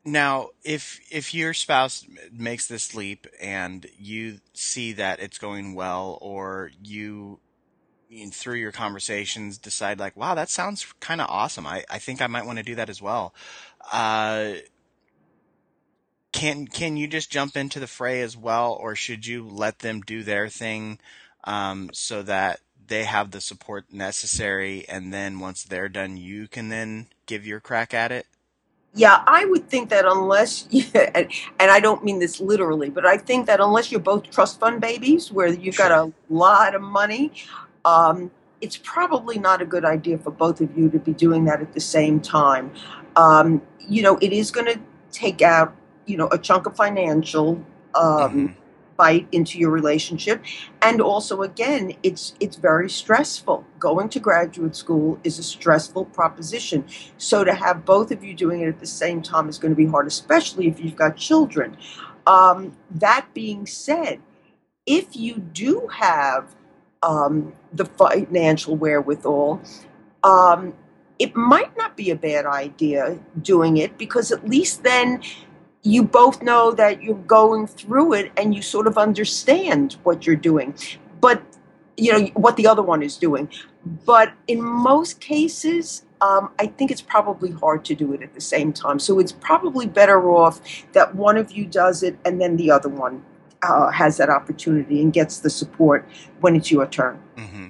Now, 0.03 0.49
if 0.63 0.99
if 1.11 1.33
your 1.33 1.53
spouse 1.53 2.07
makes 2.31 2.67
this 2.67 2.95
leap 2.95 3.27
and 3.39 3.85
you 3.99 4.39
see 4.53 4.93
that 4.93 5.19
it's 5.19 5.37
going 5.37 5.75
well, 5.75 6.17
or 6.21 6.71
you, 6.83 7.39
through 8.31 8.55
your 8.55 8.71
conversations 8.71 9.57
decide 9.57 9.99
like, 9.99 10.17
wow, 10.17 10.35
that 10.35 10.49
sounds 10.49 10.85
kind 10.99 11.21
of 11.21 11.27
awesome. 11.29 11.65
I, 11.65 11.83
I 11.89 11.97
think 11.97 12.21
I 12.21 12.27
might 12.27 12.45
want 12.45 12.57
to 12.57 12.63
do 12.63 12.75
that 12.75 12.89
as 12.89 13.01
well. 13.01 13.33
Uh, 13.91 14.53
can 16.31 16.67
can 16.67 16.97
you 16.97 17.07
just 17.07 17.31
jump 17.31 17.57
into 17.57 17.79
the 17.79 17.87
fray 17.87 18.21
as 18.21 18.37
well, 18.37 18.73
or 18.73 18.95
should 18.95 19.25
you 19.25 19.47
let 19.47 19.79
them 19.79 20.01
do 20.01 20.23
their 20.23 20.47
thing, 20.49 20.99
um, 21.43 21.89
so 21.93 22.21
that 22.23 22.61
they 22.87 23.03
have 23.03 23.31
the 23.31 23.41
support 23.41 23.91
necessary, 23.91 24.85
and 24.87 25.13
then 25.13 25.39
once 25.39 25.63
they're 25.63 25.89
done, 25.89 26.17
you 26.17 26.47
can 26.47 26.69
then 26.69 27.07
give 27.25 27.45
your 27.45 27.59
crack 27.59 27.93
at 27.93 28.11
it? 28.11 28.27
Yeah, 28.93 29.23
I 29.25 29.45
would 29.45 29.69
think 29.69 29.89
that 29.89 30.05
unless, 30.05 30.67
yeah, 30.71 31.09
and, 31.15 31.31
and 31.59 31.71
I 31.71 31.79
don't 31.79 32.03
mean 32.03 32.19
this 32.19 32.39
literally, 32.41 32.89
but 32.89 33.05
I 33.05 33.17
think 33.17 33.47
that 33.47 33.59
unless 33.59 33.91
you're 33.91 34.01
both 34.01 34.29
trust 34.29 34.59
fund 34.59 34.81
babies, 34.81 35.31
where 35.31 35.47
you've 35.47 35.77
got 35.77 35.91
a 35.91 36.11
lot 36.29 36.75
of 36.75 36.81
money, 36.81 37.31
um, 37.85 38.31
it's 38.61 38.77
probably 38.77 39.39
not 39.39 39.61
a 39.61 39.65
good 39.65 39.85
idea 39.85 40.17
for 40.17 40.31
both 40.31 40.61
of 40.61 40.77
you 40.77 40.89
to 40.89 40.99
be 40.99 41.13
doing 41.13 41.45
that 41.45 41.61
at 41.61 41.73
the 41.73 41.79
same 41.79 42.19
time. 42.19 42.71
Um, 43.15 43.61
you 43.79 44.01
know, 44.03 44.17
it 44.17 44.31
is 44.31 44.51
going 44.51 44.67
to 44.67 44.79
take 45.11 45.41
out, 45.41 45.75
you 46.05 46.17
know, 46.17 46.29
a 46.31 46.37
chunk 46.37 46.65
of 46.67 46.75
financial 46.75 47.63
um, 47.95 48.31
hmm 48.31 48.47
bite 48.97 49.27
into 49.31 49.57
your 49.57 49.71
relationship, 49.71 50.43
and 50.83 51.01
also, 51.01 51.41
again, 51.41 51.93
it's 52.03 52.35
it's 52.39 52.55
very 52.57 52.87
stressful. 52.87 53.65
Going 53.79 54.09
to 54.09 54.19
graduate 54.19 54.75
school 54.75 55.19
is 55.23 55.39
a 55.39 55.43
stressful 55.43 56.05
proposition. 56.05 56.85
So 57.17 57.43
to 57.43 57.53
have 57.53 57.83
both 57.83 58.11
of 58.11 58.23
you 58.23 58.35
doing 58.35 58.61
it 58.61 58.67
at 58.67 58.79
the 58.79 58.85
same 58.85 59.23
time 59.23 59.49
is 59.49 59.57
going 59.57 59.71
to 59.71 59.75
be 59.75 59.87
hard, 59.87 60.05
especially 60.05 60.67
if 60.67 60.79
you've 60.79 60.95
got 60.95 61.17
children. 61.17 61.77
Um, 62.27 62.77
that 62.91 63.25
being 63.33 63.65
said, 63.65 64.21
if 64.85 65.15
you 65.15 65.37
do 65.37 65.87
have 65.87 66.55
um, 67.03 67.53
the 67.73 67.85
financial 67.85 68.75
wherewithal, 68.75 69.61
um, 70.23 70.73
it 71.19 71.35
might 71.35 71.75
not 71.77 71.95
be 71.95 72.09
a 72.09 72.15
bad 72.15 72.45
idea 72.45 73.19
doing 73.41 73.77
it 73.77 73.97
because 73.97 74.31
at 74.31 74.47
least 74.47 74.83
then 74.83 75.21
you 75.83 76.03
both 76.03 76.41
know 76.41 76.71
that 76.71 77.01
you're 77.01 77.15
going 77.15 77.67
through 77.67 78.13
it 78.13 78.31
and 78.37 78.53
you 78.53 78.61
sort 78.61 78.87
of 78.87 78.97
understand 78.97 79.97
what 80.03 80.25
you're 80.25 80.35
doing. 80.35 80.73
But 81.19 81.41
you 81.97 82.11
know 82.11 82.25
what 82.33 82.55
the 82.55 82.67
other 82.67 82.81
one 82.81 83.03
is 83.03 83.17
doing. 83.17 83.49
But 84.05 84.33
in 84.47 84.61
most 84.61 85.19
cases, 85.19 86.05
um, 86.21 86.51
I 86.59 86.67
think 86.67 86.91
it's 86.91 87.01
probably 87.01 87.51
hard 87.51 87.83
to 87.85 87.95
do 87.95 88.13
it 88.13 88.21
at 88.21 88.33
the 88.33 88.41
same 88.41 88.73
time. 88.73 88.99
So 88.99 89.19
it's 89.19 89.31
probably 89.31 89.87
better 89.87 90.29
off 90.31 90.61
that 90.93 91.15
one 91.15 91.37
of 91.37 91.51
you 91.51 91.65
does 91.65 92.03
it 92.03 92.17
and 92.25 92.39
then 92.39 92.57
the 92.57 92.71
other 92.71 92.89
one 92.89 93.23
uh, 93.63 93.91
has 93.91 94.17
that 94.17 94.29
opportunity 94.29 95.01
and 95.01 95.13
gets 95.13 95.39
the 95.39 95.49
support 95.49 96.07
when 96.41 96.55
it's 96.55 96.71
your 96.71 96.87
turn. 96.87 97.19
hmm 97.37 97.67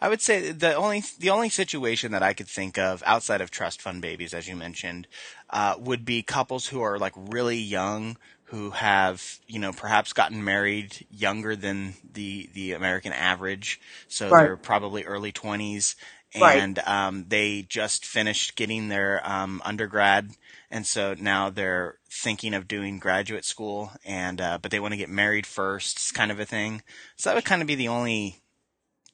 I 0.00 0.08
would 0.08 0.22
say 0.22 0.52
the 0.52 0.74
only 0.74 1.02
the 1.18 1.30
only 1.30 1.48
situation 1.50 2.12
that 2.12 2.22
I 2.22 2.34
could 2.34 2.48
think 2.48 2.78
of 2.78 3.02
outside 3.06 3.40
of 3.40 3.50
trust 3.50 3.82
fund 3.82 4.02
babies, 4.02 4.34
as 4.34 4.48
you 4.48 4.56
mentioned, 4.56 5.08
uh, 5.50 5.76
would 5.78 6.04
be 6.04 6.22
couples 6.22 6.68
who 6.68 6.82
are 6.82 6.98
like 6.98 7.14
really 7.16 7.58
young, 7.58 8.16
who 8.44 8.70
have 8.72 9.38
you 9.46 9.58
know 9.60 9.72
perhaps 9.72 10.12
gotten 10.12 10.44
married 10.44 11.06
younger 11.10 11.56
than 11.56 11.94
the 12.12 12.50
the 12.54 12.72
American 12.72 13.12
average, 13.12 13.80
so 14.08 14.32
Right. 14.32 14.34
they're 14.34 14.56
probably 14.58 15.04
early 15.04 15.32
twenties, 15.32 15.96
Right. 16.36 16.66
and 16.66 16.78
um, 16.80 17.26
they 17.28 17.62
just 17.62 18.06
finished 18.06 18.56
getting 18.56 18.88
their 18.88 19.22
um, 19.28 19.62
undergrad, 19.64 20.30
and 20.70 20.86
so 20.86 21.14
now 21.18 21.50
they're 21.50 21.98
thinking 22.10 22.54
of 22.54 22.68
doing 22.68 22.98
graduate 22.98 23.44
school, 23.44 23.92
and 24.04 24.40
uh, 24.40 24.58
but 24.60 24.70
they 24.70 24.80
want 24.80 24.92
to 24.92 24.98
get 24.98 25.08
married 25.10 25.46
first, 25.46 26.14
kind 26.14 26.30
of 26.30 26.40
a 26.40 26.44
thing. 26.46 26.82
So 27.16 27.30
that 27.30 27.34
would 27.36 27.44
kind 27.44 27.62
of 27.62 27.68
be 27.68 27.74
the 27.74 27.88
only 27.88 28.42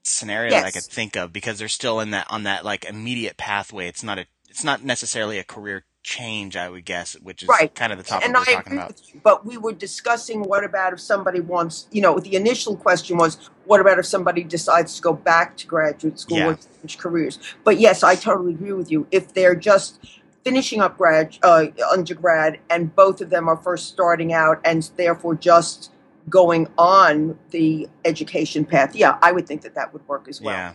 scenario 0.03 0.55
that 0.55 0.65
I 0.65 0.71
could 0.71 0.83
think 0.83 1.17
of 1.17 1.33
because 1.33 1.59
they're 1.59 1.69
still 1.69 2.01
in 2.01 2.11
that 2.11 2.27
on 2.31 2.43
that 2.45 2.65
like 2.65 2.85
immediate 2.85 3.37
pathway. 3.37 3.89
It's 3.89 4.03
not 4.03 4.19
a 4.19 4.27
it's 4.49 4.65
not 4.65 4.85
necessarily 4.85 5.39
a 5.39 5.45
career 5.45 5.85
change, 6.03 6.57
I 6.57 6.69
would 6.69 6.85
guess, 6.85 7.15
which 7.15 7.43
is 7.43 7.49
Right. 7.49 7.75
kind 7.75 7.93
of 7.93 7.99
the 7.99 8.05
topic 8.05 8.27
And 8.27 8.37
we're 8.37 8.45
I 8.47 8.53
talking 8.53 8.73
agree 8.73 8.79
about. 8.79 8.89
with 8.89 9.15
you. 9.15 9.21
But 9.25 9.47
we 9.47 9.57
were 9.57 9.73
discussing 9.73 10.43
what 10.43 10.63
about 10.65 10.93
if 10.93 11.01
somebody 11.01 11.41
wants, 11.41 11.89
you 11.91 12.03
know, 12.03 12.19
the 12.19 12.37
initial 12.37 12.77
question 12.77 13.17
was, 13.17 13.51
what 13.65 13.81
about 13.81 13.99
if 13.99 14.07
somebody 14.07 14.45
decides 14.45 14.97
to 14.97 15.03
go 15.03 15.13
back 15.15 15.57
to 15.59 15.67
graduate 15.67 16.19
school 16.21 16.39
Yeah. 16.39 16.47
or 16.49 16.59
change 16.83 16.99
careers? 16.99 17.39
But 17.65 17.81
yes, 17.81 18.03
I 18.03 18.15
totally 18.17 18.53
agree 18.53 18.73
with 18.73 18.91
you. 18.91 19.07
If 19.11 19.33
they're 19.33 19.55
just 19.57 19.99
finishing 20.45 20.81
up 20.81 20.97
grad 20.99 21.37
uh, 21.43 21.67
undergrad, 21.91 22.61
and 22.71 22.95
both 22.95 23.21
of 23.21 23.31
them 23.31 23.49
are 23.49 23.57
first 23.57 23.89
starting 23.89 24.33
out, 24.33 24.61
and 24.65 24.91
therefore 24.97 25.35
just 25.35 25.91
going 26.29 26.69
on 26.79 27.39
the 27.51 27.89
education 28.05 28.65
path. 28.65 28.95
Yeah, 28.95 29.19
I 29.23 29.33
would 29.33 29.47
think 29.47 29.63
that 29.63 29.75
that 29.75 29.93
would 29.93 30.07
work 30.07 30.29
as 30.29 30.41
well. 30.41 30.55
Yeah. 30.55 30.73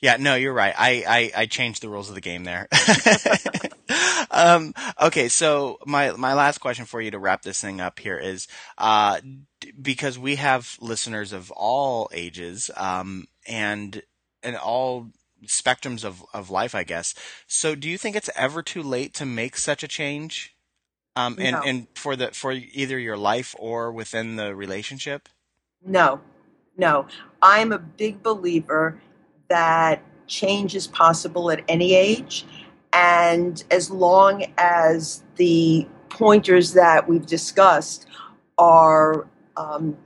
Yeah, 0.00 0.18
no, 0.18 0.34
you're 0.34 0.52
right. 0.52 0.74
I, 0.76 1.32
I, 1.34 1.42
I 1.42 1.46
changed 1.46 1.80
the 1.80 1.88
rules 1.88 2.10
of 2.10 2.14
the 2.14 2.20
game 2.20 2.44
there. 2.44 2.68
um, 4.30 4.74
okay, 5.00 5.28
so 5.30 5.78
my 5.86 6.12
my 6.12 6.34
last 6.34 6.58
question 6.58 6.84
for 6.84 7.00
you 7.00 7.12
to 7.12 7.18
wrap 7.18 7.40
this 7.40 7.58
thing 7.58 7.80
up 7.80 7.98
here 7.98 8.18
is, 8.18 8.46
uh, 8.76 9.20
d- 9.60 9.72
because 9.80 10.18
we 10.18 10.36
have 10.36 10.76
listeners 10.78 11.32
of 11.32 11.50
all 11.52 12.10
ages, 12.12 12.70
um, 12.76 13.26
and 13.48 14.02
and 14.42 14.56
all 14.56 15.10
spectrums 15.46 16.04
of 16.04 16.24
of 16.32 16.50
life, 16.50 16.74
I 16.74 16.84
guess. 16.84 17.14
So, 17.46 17.74
do 17.74 17.88
you 17.88 17.98
think 17.98 18.16
it's 18.16 18.30
ever 18.36 18.62
too 18.62 18.82
late 18.82 19.14
to 19.14 19.26
make 19.26 19.56
such 19.56 19.82
a 19.82 19.88
change? 19.88 20.54
Um, 21.16 21.36
and 21.38 21.52
No. 21.52 21.62
and 21.62 21.86
for 21.94 22.16
the 22.16 22.28
for 22.32 22.52
either 22.52 22.98
your 22.98 23.16
life 23.16 23.54
or 23.58 23.92
within 23.92 24.36
the 24.36 24.54
relationship. 24.54 25.28
No, 25.84 26.20
no. 26.76 27.06
I'm 27.42 27.72
a 27.72 27.78
big 27.78 28.22
believer 28.22 29.00
that 29.48 30.02
change 30.26 30.74
is 30.74 30.86
possible 30.86 31.50
at 31.50 31.62
any 31.68 31.94
age. 31.94 32.46
And 32.92 33.62
as 33.70 33.90
long 33.90 34.46
as 34.56 35.22
the 35.36 35.86
pointers 36.08 36.72
that 36.72 37.08
we've 37.08 37.26
discussed 37.26 38.06
are 38.56 39.26
um, 39.56 39.96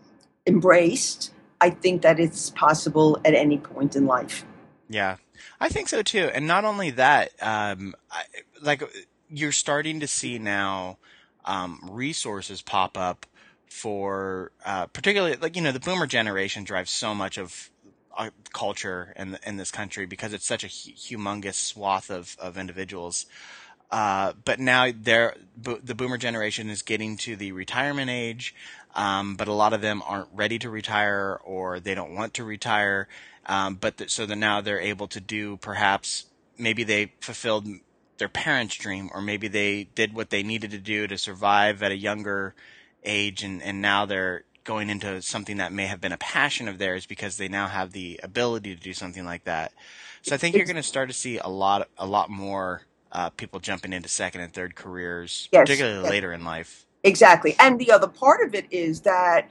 embraced, 0.46 1.32
I 1.60 1.70
think 1.70 2.02
that 2.02 2.18
it's 2.18 2.50
possible 2.50 3.18
at 3.24 3.34
any 3.34 3.58
point 3.58 3.94
in 3.94 4.06
life. 4.06 4.44
Yeah, 4.88 5.16
I 5.60 5.68
think 5.68 5.88
so 5.88 6.02
too. 6.02 6.30
And 6.32 6.46
not 6.46 6.64
only 6.64 6.90
that, 6.92 7.32
um, 7.42 7.94
I, 8.10 8.22
like 8.62 8.82
you're 9.30 9.52
starting 9.52 10.00
to 10.00 10.06
see 10.06 10.38
now 10.38 10.98
um, 11.44 11.80
resources 11.90 12.62
pop 12.62 12.96
up 12.96 13.26
for 13.66 14.50
uh, 14.64 14.86
particularly 14.86 15.36
like 15.36 15.54
you 15.56 15.62
know 15.62 15.72
the 15.72 15.80
boomer 15.80 16.06
generation 16.06 16.64
drives 16.64 16.90
so 16.90 17.14
much 17.14 17.36
of 17.36 17.70
uh, 18.16 18.30
culture 18.52 19.12
in 19.16 19.38
in 19.46 19.58
this 19.58 19.70
country 19.70 20.06
because 20.06 20.32
it's 20.32 20.46
such 20.46 20.64
a 20.64 20.68
humongous 20.68 21.54
swath 21.54 22.10
of 22.10 22.36
of 22.40 22.56
individuals. 22.56 23.26
Uh, 23.90 24.34
but 24.44 24.60
now 24.60 24.90
they're, 24.94 25.34
the 25.56 25.94
boomer 25.94 26.18
generation 26.18 26.68
is 26.68 26.82
getting 26.82 27.16
to 27.16 27.36
the 27.36 27.52
retirement 27.52 28.10
age, 28.10 28.54
um, 28.94 29.34
but 29.34 29.48
a 29.48 29.52
lot 29.52 29.72
of 29.72 29.80
them 29.80 30.02
aren't 30.06 30.28
ready 30.34 30.58
to 30.58 30.68
retire 30.68 31.40
or 31.42 31.80
they 31.80 31.94
don't 31.94 32.14
want 32.14 32.34
to 32.34 32.44
retire. 32.44 33.08
Um, 33.48 33.76
but 33.76 33.96
th- 33.98 34.10
so 34.10 34.26
that 34.26 34.36
now 34.36 34.60
they're 34.60 34.80
able 34.80 35.08
to 35.08 35.20
do 35.20 35.56
perhaps 35.58 36.26
maybe 36.58 36.84
they 36.84 37.12
fulfilled 37.20 37.66
their 38.18 38.28
parents' 38.28 38.76
dream 38.76 39.10
or 39.14 39.22
maybe 39.22 39.48
they 39.48 39.84
did 39.94 40.14
what 40.14 40.30
they 40.30 40.42
needed 40.42 40.70
to 40.72 40.78
do 40.78 41.06
to 41.06 41.16
survive 41.18 41.82
at 41.82 41.92
a 41.92 41.96
younger 41.96 42.54
age 43.04 43.42
and, 43.44 43.62
and 43.62 43.80
now 43.80 44.04
they're 44.06 44.44
going 44.64 44.90
into 44.90 45.22
something 45.22 45.56
that 45.56 45.72
may 45.72 45.86
have 45.86 46.00
been 46.00 46.12
a 46.12 46.18
passion 46.18 46.68
of 46.68 46.78
theirs 46.78 47.06
because 47.06 47.38
they 47.38 47.48
now 47.48 47.68
have 47.68 47.92
the 47.92 48.20
ability 48.22 48.74
to 48.74 48.80
do 48.82 48.92
something 48.92 49.24
like 49.24 49.44
that. 49.44 49.72
So 50.22 50.34
I 50.34 50.38
think 50.38 50.54
you're 50.56 50.66
going 50.66 50.76
to 50.76 50.82
start 50.82 51.08
to 51.08 51.14
see 51.14 51.38
a 51.38 51.48
lot, 51.48 51.88
a 51.96 52.06
lot 52.06 52.28
more 52.28 52.82
uh, 53.10 53.30
people 53.30 53.60
jumping 53.60 53.94
into 53.94 54.08
second 54.10 54.42
and 54.42 54.52
third 54.52 54.74
careers, 54.74 55.48
Yes, 55.52 55.62
particularly 55.62 56.02
yes. 56.02 56.10
later 56.10 56.32
in 56.34 56.44
life. 56.44 56.84
Exactly. 57.02 57.56
And 57.58 57.78
the 57.78 57.92
other 57.92 58.08
part 58.08 58.46
of 58.46 58.54
it 58.54 58.66
is 58.70 59.00
that 59.02 59.50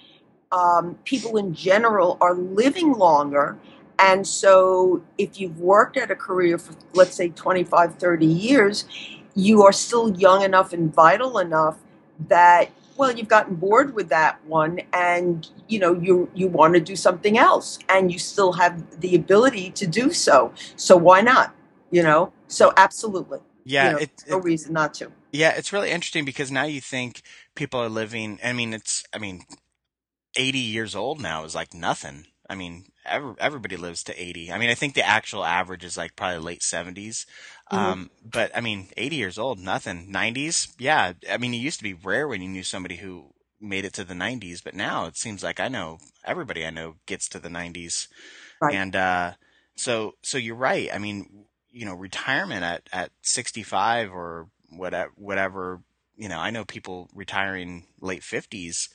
um, 0.51 0.95
people 1.03 1.37
in 1.37 1.53
general 1.53 2.17
are 2.21 2.35
living 2.35 2.93
longer. 2.93 3.57
And 3.99 4.27
so 4.27 5.03
if 5.17 5.39
you've 5.39 5.59
worked 5.59 5.97
at 5.97 6.11
a 6.11 6.15
career 6.15 6.57
for, 6.57 6.75
let's 6.93 7.15
say, 7.15 7.29
25, 7.29 7.95
30 7.95 8.25
years, 8.25 8.85
you 9.35 9.63
are 9.63 9.71
still 9.71 10.15
young 10.17 10.43
enough 10.43 10.73
and 10.73 10.93
vital 10.93 11.37
enough 11.39 11.77
that 12.27 12.69
well 12.97 13.11
you've 13.11 13.27
gotten 13.27 13.53
bored 13.55 13.93
with 13.93 14.09
that 14.09 14.43
one 14.45 14.79
and 14.91 15.49
you 15.67 15.77
know 15.77 15.93
you 15.93 16.27
you 16.33 16.47
want 16.47 16.73
to 16.73 16.79
do 16.79 16.95
something 16.95 17.37
else 17.37 17.77
and 17.87 18.11
you 18.11 18.17
still 18.17 18.53
have 18.53 18.99
the 18.99 19.13
ability 19.15 19.69
to 19.69 19.85
do 19.85 20.11
so 20.11 20.51
so 20.75 20.97
why 20.97 21.21
not 21.21 21.53
you 21.91 22.01
know 22.01 22.33
so 22.47 22.73
absolutely 22.75 23.37
Yeah, 23.65 23.85
you 23.85 23.91
know, 23.91 23.97
it, 23.99 24.23
no 24.27 24.37
it- 24.37 24.43
reason 24.43 24.73
not 24.73 24.95
to 24.95 25.11
yeah, 25.31 25.51
it's 25.55 25.73
really 25.73 25.91
interesting 25.91 26.25
because 26.25 26.49
now 26.51 26.63
you 26.63 26.81
think 26.81 27.21
people 27.53 27.79
are 27.79 27.89
living. 27.89 28.39
I 28.43 28.53
mean, 28.53 28.73
it's 28.73 29.03
I 29.13 29.17
mean, 29.19 29.43
eighty 30.35 30.59
years 30.59 30.95
old 30.95 31.21
now 31.21 31.43
is 31.43 31.53
like 31.53 31.73
nothing. 31.73 32.25
I 32.49 32.55
mean, 32.55 32.85
every, 33.05 33.33
everybody 33.39 33.77
lives 33.77 34.03
to 34.05 34.21
eighty. 34.21 34.51
I 34.51 34.57
mean, 34.57 34.69
I 34.69 34.75
think 34.75 34.93
the 34.93 35.05
actual 35.05 35.43
average 35.45 35.83
is 35.83 35.97
like 35.97 36.15
probably 36.15 36.39
late 36.39 36.63
70s 36.63 37.25
Mhm. 37.71 37.77
Um, 37.77 38.11
but 38.23 38.51
I 38.55 38.61
mean, 38.61 38.89
eighty 38.97 39.17
years 39.17 39.37
old, 39.37 39.59
nothing. 39.59 40.11
Nineties, 40.11 40.69
yeah. 40.79 41.13
I 41.29 41.37
mean, 41.37 41.53
it 41.53 41.57
used 41.57 41.79
to 41.79 41.83
be 41.83 41.93
rare 41.93 42.27
when 42.27 42.41
you 42.41 42.47
knew 42.49 42.63
somebody 42.63 42.97
who 42.97 43.33
made 43.59 43.85
it 43.85 43.93
to 43.93 44.03
the 44.03 44.15
nineties, 44.15 44.61
but 44.61 44.75
now 44.75 45.05
it 45.05 45.17
seems 45.17 45.43
like 45.43 45.59
I 45.59 45.67
know 45.67 45.99
everybody 46.23 46.65
I 46.65 46.69
know 46.69 46.95
gets 47.05 47.27
to 47.29 47.39
the 47.39 47.49
nineties. 47.49 48.07
Right. 48.61 48.75
And 48.75 48.95
uh, 48.95 49.33
so, 49.75 50.13
so 50.23 50.37
you're 50.37 50.55
right. 50.55 50.89
I 50.93 50.97
mean, 50.97 51.45
you 51.71 51.85
know, 51.85 51.93
retirement 51.95 52.63
at 52.63 52.89
at 52.91 53.11
65 53.21 54.11
or 54.11 54.49
whatever, 54.69 55.11
whatever. 55.15 55.81
You 56.15 56.29
know, 56.29 56.39
I 56.39 56.49
know 56.49 56.65
people 56.65 57.09
retiring 57.13 57.85
late 58.01 58.23
50s. 58.23 58.89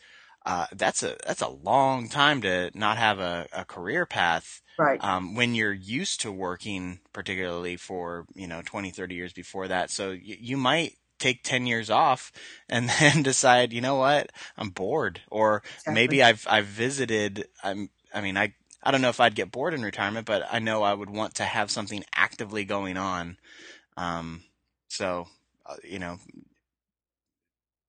Uh, 0.44 0.66
that's 0.72 1.02
a 1.02 1.16
that's 1.26 1.42
a 1.42 1.48
long 1.48 2.08
time 2.08 2.40
to 2.42 2.70
not 2.74 2.96
have 2.98 3.18
a, 3.20 3.46
a 3.52 3.64
career 3.64 4.04
path 4.06 4.60
right. 4.78 5.00
um, 5.00 5.34
when 5.34 5.54
you're 5.54 5.72
used 5.72 6.20
to 6.20 6.32
working 6.32 7.00
particularly 7.12 7.76
for 7.76 8.26
you 8.34 8.46
know 8.46 8.60
20 8.64 8.90
30 8.90 9.14
years 9.14 9.32
before 9.32 9.68
that. 9.68 9.90
So 9.90 10.10
y- 10.10 10.18
you 10.22 10.56
might 10.56 10.96
take 11.18 11.44
10 11.44 11.66
years 11.66 11.90
off 11.90 12.32
and 12.68 12.88
then 12.88 13.22
decide 13.22 13.72
you 13.72 13.80
know 13.80 13.96
what? 13.96 14.30
I'm 14.56 14.70
bored. 14.70 15.20
Or 15.30 15.62
Exactly. 15.74 15.94
maybe 15.94 16.22
i've 16.22 16.46
i've 16.50 16.66
visited 16.66 17.46
i'm 17.62 17.90
i 18.14 18.20
mean 18.20 18.36
i 18.36 18.52
i 18.82 18.90
don't 18.90 19.02
know 19.02 19.08
if 19.08 19.20
i'd 19.20 19.34
get 19.34 19.50
bored 19.52 19.74
in 19.74 19.82
retirement 19.82 20.26
but 20.26 20.42
i 20.52 20.58
know 20.58 20.82
i 20.82 20.92
would 20.92 21.10
want 21.10 21.34
to 21.36 21.44
have 21.44 21.70
something 21.70 22.04
actively 22.14 22.64
going 22.64 22.96
on. 22.96 23.36
Um 23.96 24.42
so 24.88 25.26
uh, 25.66 25.76
you 25.84 25.98
know 25.98 26.18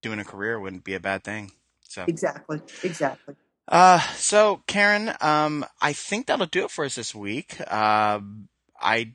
doing 0.02 0.20
a 0.20 0.24
career 0.26 0.60
wouldn't 0.60 0.84
be 0.84 0.94
a 0.94 1.00
bad 1.00 1.24
thing 1.24 1.52
so 1.94 2.06
exactly 2.08 2.62
exactly 2.84 3.36
uh, 3.70 4.00
so 4.16 4.62
Karen, 4.68 5.14
um, 5.22 5.66
I 5.82 5.94
think 5.94 6.28
that'll 6.28 6.48
do 6.48 6.66
it 6.66 6.72
for 6.72 6.86
us 6.86 6.96
this 6.96 7.16
week. 7.16 7.60
Um, 7.72 8.50
I, 8.82 9.14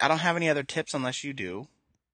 I 0.00 0.08
don't 0.08 0.18
have 0.20 0.36
any 0.36 0.48
other 0.48 0.62
tips 0.64 0.94
unless 0.94 1.24
you 1.24 1.34
do. 1.34 1.68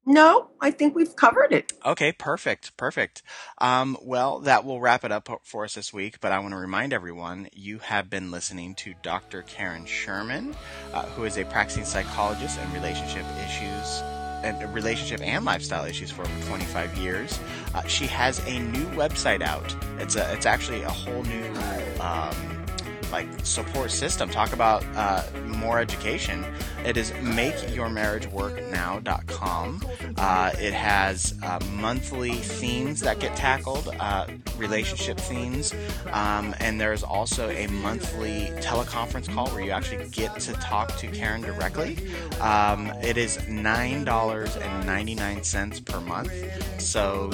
no 0.07 0.49
i 0.61 0.71
think 0.71 0.95
we've 0.97 1.17
covered 1.17 1.53
it 1.53 1.73
Okay, 1.87 2.13
perfect, 2.13 2.77
perfect. 2.77 3.23
Um, 3.59 3.97
well, 4.03 4.41
that 4.41 4.65
will 4.67 4.81
wrap 4.81 5.05
it 5.05 5.13
up 5.13 5.29
for 5.45 5.65
us 5.65 5.75
this 5.75 5.93
week. 5.95 6.21
But 6.21 6.33
I 6.33 6.41
want 6.41 6.53
to 6.53 6.59
remind 6.59 6.93
everyone 6.93 7.49
you 7.55 7.79
have 7.79 8.11
been 8.11 8.31
listening 8.31 8.75
to 8.77 8.95
Dr. 9.03 9.43
Karen 9.43 9.87
Sherman, 9.87 10.55
uh, 10.93 11.07
who 11.07 11.25
is 11.25 11.39
a 11.39 11.45
practicing 11.47 11.87
psychologist 11.87 12.59
and 12.59 12.75
relationship 12.75 13.25
issues 13.47 14.03
and 14.43 14.75
relationship 14.75 15.21
and 15.23 15.45
lifestyle 15.45 15.85
issues 15.85 16.11
for 16.11 16.23
over 16.23 16.47
25 16.47 16.97
years. 16.99 17.39
Uh, 17.75 17.83
she 17.87 18.07
has 18.07 18.39
a 18.47 18.59
new 18.59 18.87
website 18.91 19.43
out. 19.43 19.75
It's 19.99 20.17
a, 20.17 20.33
it's 20.33 20.47
actually 20.47 20.83
a 20.83 20.91
whole 20.91 21.23
new, 21.25 21.53
um, 22.01 22.65
like 23.11 23.27
support 23.45 23.91
system. 23.91 24.29
Talk 24.29 24.53
about 24.53 24.85
uh, 24.95 25.23
more 25.47 25.79
education. 25.79 26.45
It 26.85 26.97
is 26.97 27.13
makeyourmarriageworknow.com. 27.13 29.83
Uh, 30.17 30.51
it 30.59 30.73
has 30.73 31.35
uh, 31.43 31.61
monthly 31.73 32.33
themes 32.33 33.01
that 33.01 33.19
get 33.21 33.37
tackled, 33.37 33.89
uh, 34.01 34.27
relationship 34.57 35.19
themes, 35.19 35.75
um, 36.13 36.55
and 36.61 36.81
there's 36.81 37.03
also 37.03 37.51
a 37.51 37.67
monthly 37.69 38.47
teleconference 38.61 39.33
call 39.33 39.49
where 39.49 39.63
you 39.63 39.71
actually 39.71 40.09
get 40.09 40.39
to 40.41 40.53
talk 40.55 40.97
to 40.97 41.07
Karen 41.09 41.43
directly. 41.43 41.99
Um, 42.41 42.87
it 43.03 43.17
is 43.17 43.47
nine 43.49 44.05
dollars 44.05 44.57
and 44.57 44.87
ninety 44.87 45.15
nine 45.15 45.45
cents 45.45 45.81
per 45.81 46.01
month, 46.01 46.33
so 46.81 47.31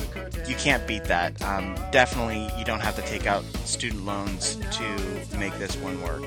you 0.47 0.55
can't 0.57 0.87
beat 0.87 1.05
that. 1.05 1.41
Um, 1.43 1.75
definitely, 1.91 2.51
you 2.59 2.65
don't 2.65 2.81
have 2.81 2.97
to 2.97 3.03
take 3.03 3.27
out 3.27 3.45
student 3.65 4.05
loans 4.05 4.57
to 4.73 5.39
make 5.39 5.57
this 5.59 5.77
one 5.77 6.01
work. 6.03 6.23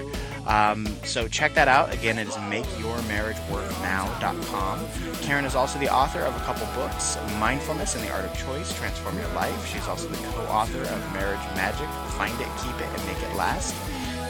Um, 0.47 0.87
so 1.03 1.27
check 1.27 1.53
that 1.55 1.67
out. 1.67 1.93
Again, 1.93 2.17
it 2.17 2.27
is 2.27 2.35
makeyourmarriageworknow.com. 2.35 4.87
Karen 5.21 5.45
is 5.45 5.55
also 5.55 5.77
the 5.79 5.93
author 5.93 6.21
of 6.21 6.35
a 6.35 6.39
couple 6.39 6.65
books, 6.73 7.17
Mindfulness 7.37 7.93
and 7.95 8.03
the 8.03 8.11
Art 8.11 8.25
of 8.25 8.35
Choice, 8.37 8.75
Transform 8.77 9.17
Your 9.17 9.27
Life. 9.29 9.65
She's 9.67 9.87
also 9.87 10.07
the 10.07 10.17
co-author 10.29 10.81
of 10.81 11.13
Marriage 11.13 11.39
Magic, 11.55 11.87
Find 12.13 12.33
It, 12.39 12.47
Keep 12.63 12.79
It, 12.79 12.87
and 12.87 13.05
Make 13.05 13.21
It 13.21 13.35
Last. 13.35 13.75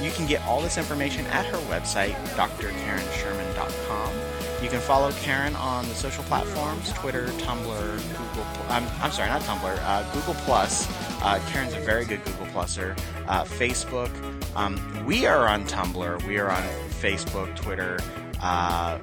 You 0.01 0.11
can 0.11 0.25
get 0.27 0.45
all 0.45 0.61
this 0.61 0.77
information 0.77 1.25
at 1.27 1.45
her 1.45 1.57
website, 1.69 2.13
drkarensherman.com. 2.35 4.36
You 4.61 4.69
can 4.69 4.79
follow 4.79 5.11
Karen 5.11 5.55
on 5.55 5.87
the 5.87 5.93
social 5.93 6.23
platforms, 6.23 6.91
Twitter, 6.93 7.27
Tumblr, 7.27 7.97
Google. 8.33 8.65
I'm, 8.69 8.87
I'm 9.01 9.11
sorry, 9.11 9.29
not 9.29 9.41
Tumblr, 9.41 9.77
uh, 9.83 10.13
Google 10.13 10.33
Plus. 10.45 10.87
Uh, 11.21 11.39
Karen's 11.49 11.73
a 11.73 11.79
very 11.79 12.05
good 12.05 12.25
Google 12.25 12.47
Pluser. 12.47 12.97
Uh, 13.27 13.43
Facebook. 13.43 14.09
Um, 14.55 15.05
we 15.05 15.27
are 15.27 15.47
on 15.47 15.65
Tumblr. 15.65 16.25
We 16.27 16.39
are 16.39 16.49
on 16.49 16.63
Facebook, 16.89 17.55
Twitter, 17.55 17.99
uh, 18.41 18.97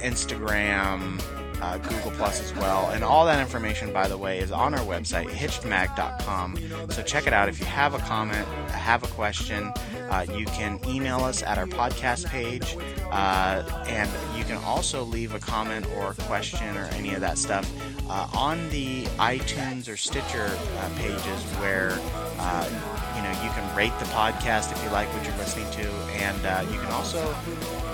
Instagram. 0.00 1.22
Uh, 1.62 1.78
Google 1.78 2.10
Plus 2.10 2.42
as 2.42 2.52
well. 2.56 2.90
And 2.90 3.04
all 3.04 3.24
that 3.26 3.40
information, 3.40 3.92
by 3.92 4.08
the 4.08 4.18
way, 4.18 4.40
is 4.40 4.50
on 4.50 4.74
our 4.74 4.84
website, 4.84 5.28
hitchedmag.com. 5.28 6.58
So 6.90 7.02
check 7.02 7.26
it 7.26 7.32
out. 7.32 7.48
If 7.48 7.60
you 7.60 7.66
have 7.66 7.94
a 7.94 7.98
comment, 7.98 8.46
have 8.68 9.04
a 9.04 9.08
question, 9.08 9.72
uh, 10.10 10.26
you 10.36 10.44
can 10.46 10.80
email 10.86 11.20
us 11.20 11.42
at 11.42 11.58
our 11.58 11.66
podcast 11.66 12.26
page. 12.26 12.76
Uh, 13.10 13.62
and 13.86 14.10
you 14.36 14.44
can 14.44 14.56
also 14.64 15.04
leave 15.04 15.34
a 15.34 15.38
comment 15.38 15.86
or 15.96 16.10
a 16.10 16.14
question 16.24 16.76
or 16.76 16.84
any 16.94 17.14
of 17.14 17.20
that 17.20 17.38
stuff 17.38 17.70
uh, 18.08 18.28
on 18.34 18.68
the 18.70 19.04
iTunes 19.18 19.88
or 19.88 19.96
Stitcher 19.96 20.50
uh, 20.78 20.90
pages 20.96 21.42
where 21.60 21.98
uh, 22.38 22.68
you 23.16 23.22
know 23.22 23.30
you 23.42 23.50
can 23.50 23.76
rate 23.76 23.92
the 23.98 24.04
podcast 24.06 24.72
if 24.72 24.82
you 24.82 24.90
like 24.90 25.08
what 25.14 25.24
you're 25.24 25.36
listening 25.36 25.70
to, 25.72 25.88
and 26.22 26.44
uh, 26.44 26.64
you 26.70 26.78
can 26.78 26.92
also 26.92 27.34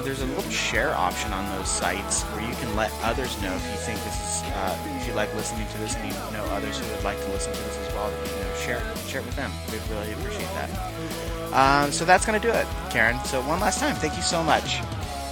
there's 0.03 0.23
a 0.23 0.27
little 0.27 0.51
share 0.51 0.95
option 0.95 1.33
on 1.33 1.45
those 1.57 1.69
sites 1.69 2.23
where 2.23 2.49
you 2.49 2.55
can 2.57 2.75
let 2.77 2.93
others 3.03 3.41
know 3.43 3.53
if 3.55 3.65
you 3.67 3.77
think 3.77 4.03
this 4.05 4.15
is 4.15 4.43
uh, 4.53 4.79
if 5.01 5.07
you 5.07 5.15
like 5.15 5.33
listening 5.35 5.67
to 5.69 5.79
this 5.79 5.95
and 5.97 6.07
you 6.07 6.13
know 6.33 6.45
others 6.53 6.79
who 6.79 6.91
would 6.95 7.05
like 7.05 7.19
to 7.21 7.29
listen 7.31 7.53
to 7.53 7.59
this 7.59 7.77
as 7.79 7.95
well. 7.95 8.11
You 8.11 8.45
know, 8.45 8.55
share 8.57 8.97
share 9.07 9.21
it 9.21 9.27
with 9.27 9.37
them. 9.37 9.51
We'd 9.71 9.83
really 9.91 10.13
appreciate 10.13 10.49
that. 10.55 10.71
Um, 11.53 11.93
so 11.93 12.05
that's 12.05 12.25
gonna 12.27 12.41
do 12.41 12.51
it, 12.51 12.67
Karen. 12.91 13.19
So 13.25 13.41
one 13.43 13.61
last 13.61 13.81
time, 13.81 13.95
thank 13.97 14.17
you 14.17 14.23
so 14.23 14.43
much. 14.43 14.81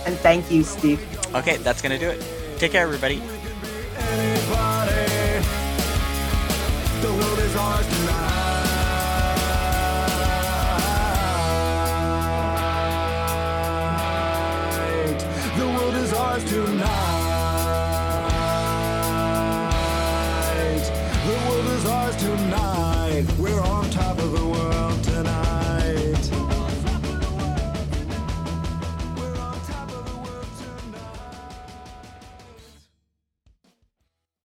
And 0.06 0.16
thank 0.18 0.50
you, 0.50 0.62
Steve. 0.62 1.00
Okay, 1.34 1.56
that's 1.58 1.82
gonna 1.82 1.98
do 1.98 2.08
it. 2.08 2.24
Take 2.58 2.72
care, 2.72 2.82
everybody. 2.82 3.22
The 7.00 7.12
world 7.12 7.38
is 7.38 7.56
ours 7.56 7.86
tonight. 7.86 8.45
stars 16.38 16.50
tonight. 16.50 17.15